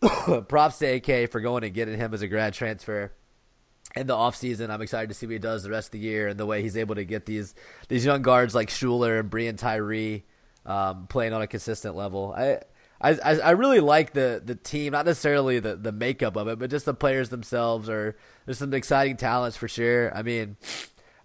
[0.00, 3.12] uh, props to AK for going and getting him as a grad transfer
[3.94, 4.70] in the offseason.
[4.70, 6.62] I'm excited to see what he does the rest of the year and the way
[6.62, 7.54] he's able to get these
[7.88, 10.24] these young guards like Schuler and Breein Tyree
[10.64, 12.32] um, playing on a consistent level.
[12.34, 12.60] I,
[13.02, 16.70] I I really like the the team, not necessarily the the makeup of it, but
[16.70, 17.90] just the players themselves.
[17.90, 20.16] Are there's some exciting talents for sure.
[20.16, 20.56] I mean,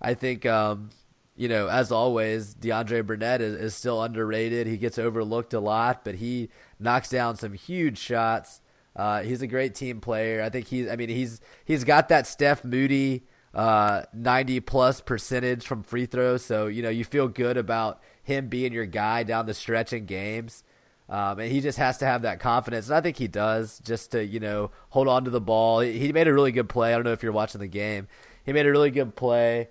[0.01, 0.89] I think um,
[1.37, 4.65] you know, as always, DeAndre Burnett is, is still underrated.
[4.65, 8.59] He gets overlooked a lot, but he knocks down some huge shots.
[8.95, 10.41] Uh, he's a great team player.
[10.41, 10.89] I think he's.
[10.89, 13.23] I mean, he's he's got that Steph Moody
[13.53, 16.43] uh, ninety plus percentage from free throws.
[16.43, 20.05] So you know you feel good about him being your guy down the stretch in
[20.07, 20.63] games.
[21.09, 24.11] Um, and he just has to have that confidence, and I think he does, just
[24.11, 25.81] to you know hold on to the ball.
[25.81, 26.91] He, he made a really good play.
[26.91, 28.07] I don't know if you're watching the game.
[28.43, 29.69] He made a really good play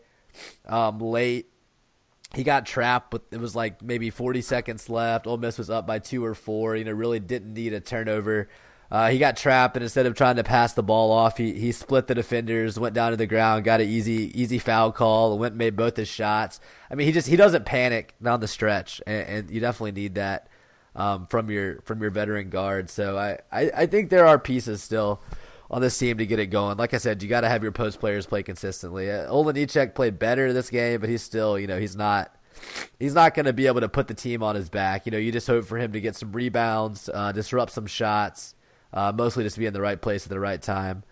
[0.66, 1.50] um, late
[2.34, 5.26] he got trapped, but it was like maybe 40 seconds left.
[5.26, 6.76] Ole Miss was up by two or four.
[6.76, 8.48] You know, really didn't need a turnover.
[8.90, 11.72] Uh, he got trapped, and instead of trying to pass the ball off, he he
[11.72, 15.52] split the defenders, went down to the ground, got an easy easy foul call, went
[15.52, 16.60] and made both his shots.
[16.90, 20.14] I mean, he just he doesn't panic down the stretch, and, and you definitely need
[20.16, 20.48] that
[20.94, 22.88] um, from your from your veteran guard.
[22.88, 25.20] So I, I, I think there are pieces still
[25.70, 26.76] on this team to get it going.
[26.76, 29.10] Like I said, you got to have your post players play consistently.
[29.10, 32.34] Uh, Olejniczak played better this game, but he's still, you know, he's not
[32.98, 35.06] he's not going to be able to put the team on his back.
[35.06, 38.54] You know, you just hope for him to get some rebounds, uh, disrupt some shots,
[38.92, 41.02] uh, mostly just be in the right place at the right time.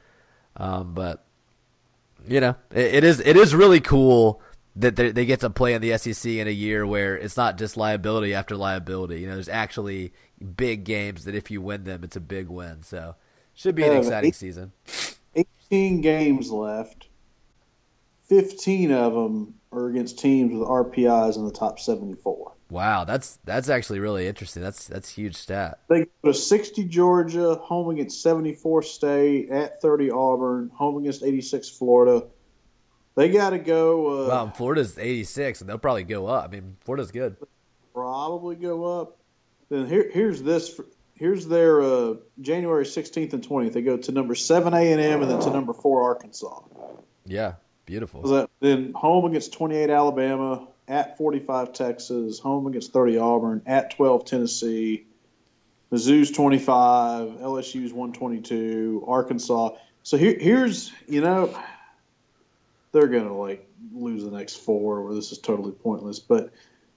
[0.57, 1.25] Um, but
[2.27, 4.41] you know, it, it is it is really cool
[4.77, 7.59] that they they get to play in the SEC in a year where it's not
[7.59, 9.21] just liability after liability.
[9.21, 10.13] You know, there's actually
[10.57, 12.83] big games that if you win them, it's a big win.
[12.83, 13.17] So
[13.55, 14.73] should be an Uh, exciting eight- season.
[15.35, 17.09] 18 games left.
[18.29, 22.53] 15 of them are against teams with RPIs in the top 74.
[22.71, 24.63] Wow, that's that's actually really interesting.
[24.63, 25.81] That's that's huge stat.
[25.89, 31.69] They go to 60 Georgia, home against 74 State, at 30 Auburn, home against 86
[31.69, 32.25] Florida.
[33.17, 34.25] They got to go.
[34.25, 36.45] Uh, Wow, Florida's 86, and they'll probably go up.
[36.45, 37.37] I mean, Florida's good.
[37.93, 39.19] probably go up.
[39.69, 40.69] Then here, here's this.
[40.69, 40.85] For,
[41.15, 43.73] here's their uh, January 16th and 20th.
[43.73, 46.61] They go to number seven A and M, and then to number four Arkansas.
[47.25, 47.55] Yeah,
[47.87, 48.23] beautiful.
[48.23, 53.93] Was that then home against 28 Alabama, at 45 Texas, home against 30 Auburn, at
[53.93, 55.07] 12 Tennessee,
[55.91, 59.77] Mizzou's 25, LSU's 122, Arkansas.
[60.03, 61.59] So here, here's you know
[62.93, 66.19] they're gonna like lose the next four, where this is totally pointless.
[66.19, 66.53] But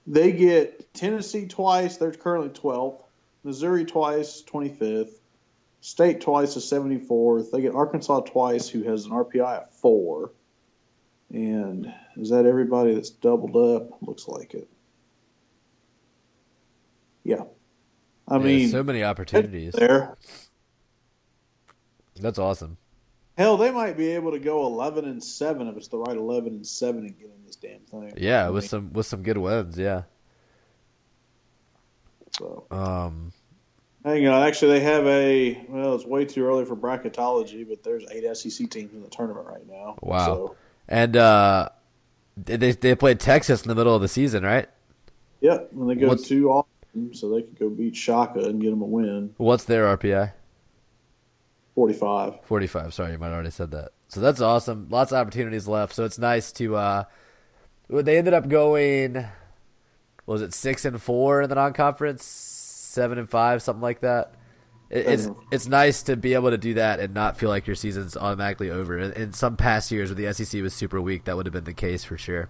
[0.06, 3.02] they get Tennessee twice; they're currently 12th.
[3.44, 5.12] Missouri twice, 25th.
[5.80, 7.50] State twice is 74th.
[7.50, 10.32] They get Arkansas twice, who has an RPI of four.
[11.30, 14.02] And is that everybody that's doubled up?
[14.02, 14.68] Looks like it.
[17.24, 17.44] Yeah.
[18.26, 19.74] I Yeah, mean, so many opportunities.
[19.74, 20.16] there.
[22.20, 22.78] That's awesome.
[23.36, 26.54] Hell, they might be able to go 11 and 7 if it's the right 11
[26.54, 28.14] and 7 and get in this damn thing.
[28.16, 29.78] Yeah, I with mean, some with some good wins.
[29.78, 30.02] Yeah.
[32.38, 32.64] So.
[32.70, 33.32] Um.
[34.04, 34.42] Hang on.
[34.46, 35.64] Actually, they have a.
[35.68, 39.46] Well, it's way too early for bracketology, but there's eight SEC teams in the tournament
[39.46, 39.96] right now.
[40.00, 40.24] Wow.
[40.26, 40.56] So,
[40.88, 41.68] And uh,
[42.36, 44.68] they they played Texas in the middle of the season, right?
[45.40, 45.70] Yep.
[45.72, 48.82] when they go What's- to Austin, so they could go beat Shaka and get them
[48.82, 49.34] a win.
[49.36, 50.32] What's their RPI?
[51.74, 52.44] 45.
[52.44, 52.94] 45.
[52.94, 53.90] Sorry, you might have already said that.
[54.08, 54.88] So that's awesome.
[54.90, 55.94] Lots of opportunities left.
[55.94, 56.76] So it's nice to.
[56.76, 57.04] uh
[57.88, 59.26] They ended up going.
[60.28, 62.22] Was it six and four in the non-conference?
[62.24, 64.34] Seven and five, something like that.
[64.90, 67.76] It, it's it's nice to be able to do that and not feel like your
[67.76, 68.98] season's automatically over.
[68.98, 71.64] In, in some past years, where the SEC was super weak, that would have been
[71.64, 72.48] the case for sure.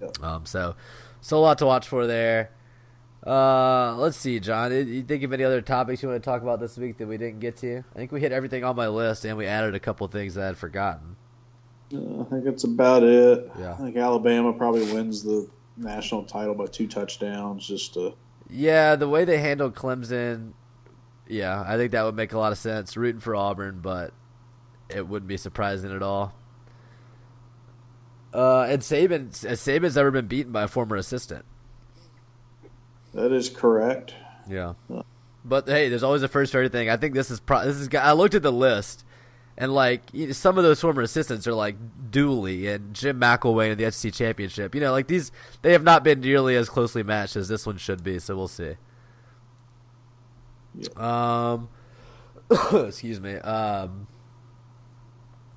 [0.00, 0.08] Yeah.
[0.22, 0.46] Um.
[0.46, 0.76] So,
[1.20, 2.50] so a lot to watch for there.
[3.26, 4.70] Uh, let's see, John.
[4.72, 7.06] You- You think of any other topics you want to talk about this week that
[7.08, 7.78] we didn't get to?
[7.94, 10.44] I think we hit everything on my list, and we added a couple things that
[10.44, 11.16] I had forgotten.
[11.92, 13.50] Uh, I think that's about it.
[13.58, 13.74] Yeah.
[13.74, 15.48] I think Alabama probably wins the
[15.78, 17.66] national title by two touchdowns.
[17.66, 18.14] Just to,
[18.50, 20.52] Yeah, the way they handled Clemson,
[21.26, 22.96] yeah, I think that would make a lot of sense.
[22.96, 24.12] Rooting for Auburn, but
[24.88, 26.34] it wouldn't be surprising at all.
[28.32, 31.44] Uh, and Saban, Saban's never been beaten by a former assistant.
[33.14, 34.14] that is correct.
[34.48, 34.74] Yeah.
[35.44, 36.90] But hey, there's always a first for everything.
[36.90, 37.88] I think this is pro- this is.
[37.94, 39.04] I looked at the list,
[39.58, 41.76] and like you- some of those former assistants are like
[42.10, 44.74] Dooley and Jim McElwain in the SEC championship.
[44.74, 45.30] You know, like these,
[45.62, 48.18] they have not been nearly as closely matched as this one should be.
[48.20, 48.76] So we'll see.
[50.96, 51.68] Um,
[52.72, 53.34] excuse me.
[53.34, 54.06] Um,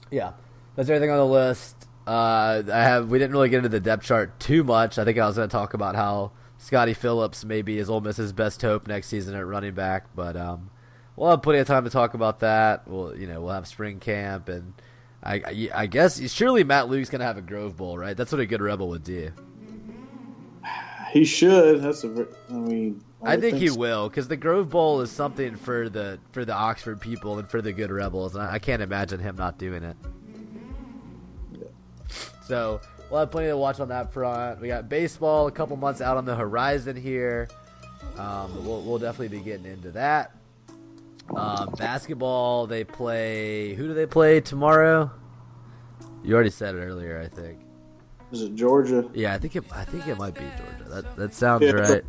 [0.09, 0.33] yeah,
[0.75, 1.87] that's everything on the list.
[2.07, 3.09] Uh, I have.
[3.09, 4.97] We didn't really get into the depth chart too much.
[4.97, 8.33] I think I was going to talk about how Scotty Phillips maybe is Ole Miss's
[8.33, 10.71] best hope next season at running back, but um,
[11.21, 12.87] we'll have plenty of time to talk about that.
[12.87, 14.73] We'll, you know, we'll have spring camp, and
[15.21, 18.17] I, I, I guess surely Matt Luke's going to have a Grove Bowl, right?
[18.17, 19.31] That's what a good rebel would do.
[21.11, 21.83] He should.
[21.83, 22.27] That's a.
[22.49, 23.77] I mean, I would think he so.
[23.77, 27.61] will because the Grove Bowl is something for the for the Oxford people and for
[27.61, 29.97] the good rebels, and I, I can't imagine him not doing it.
[32.47, 34.59] So we'll have plenty to watch on that front.
[34.59, 37.47] We got baseball a couple months out on the horizon here.
[38.17, 40.40] Um, we'll we'll definitely be getting into that.
[41.35, 43.73] Um, basketball, they play.
[43.75, 45.11] Who do they play tomorrow?
[46.23, 47.59] You already said it earlier, I think.
[48.31, 49.09] Is it Georgia?
[49.13, 49.63] Yeah, I think it.
[49.73, 50.89] I think it might be Georgia.
[50.89, 51.71] That that sounds Yeah.
[51.71, 52.03] right.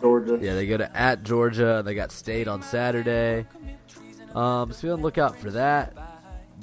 [0.00, 0.38] Georgia.
[0.40, 1.82] Yeah, they go to at Georgia.
[1.84, 3.46] They got State on Saturday.
[4.34, 5.96] Um, so be on the lookout for that.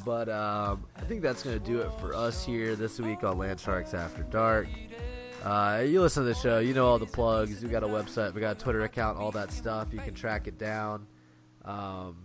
[0.05, 3.37] But um, I think that's going to do it for us here this week on
[3.37, 4.67] Land Sharks After Dark.
[5.43, 7.61] Uh, you listen to the show, you know all the plugs.
[7.63, 9.87] We got a website, we got a Twitter account, all that stuff.
[9.91, 11.05] You can track it down.
[11.65, 12.15] Um,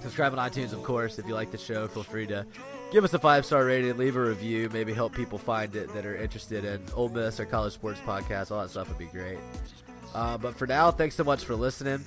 [0.00, 1.18] subscribe on iTunes, of course.
[1.18, 2.46] If you like the show, feel free to
[2.92, 6.06] give us a five star rating, leave a review, maybe help people find it that
[6.06, 8.50] are interested in Ole Miss or college sports podcasts.
[8.50, 9.38] All that stuff would be great.
[10.14, 12.04] Uh, but for now, thanks so much for listening.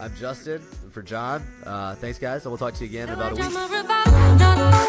[0.00, 0.60] I'm Justin
[0.90, 1.42] for John.
[1.64, 4.88] Uh, thanks, guys, and we'll talk to you again in about a week.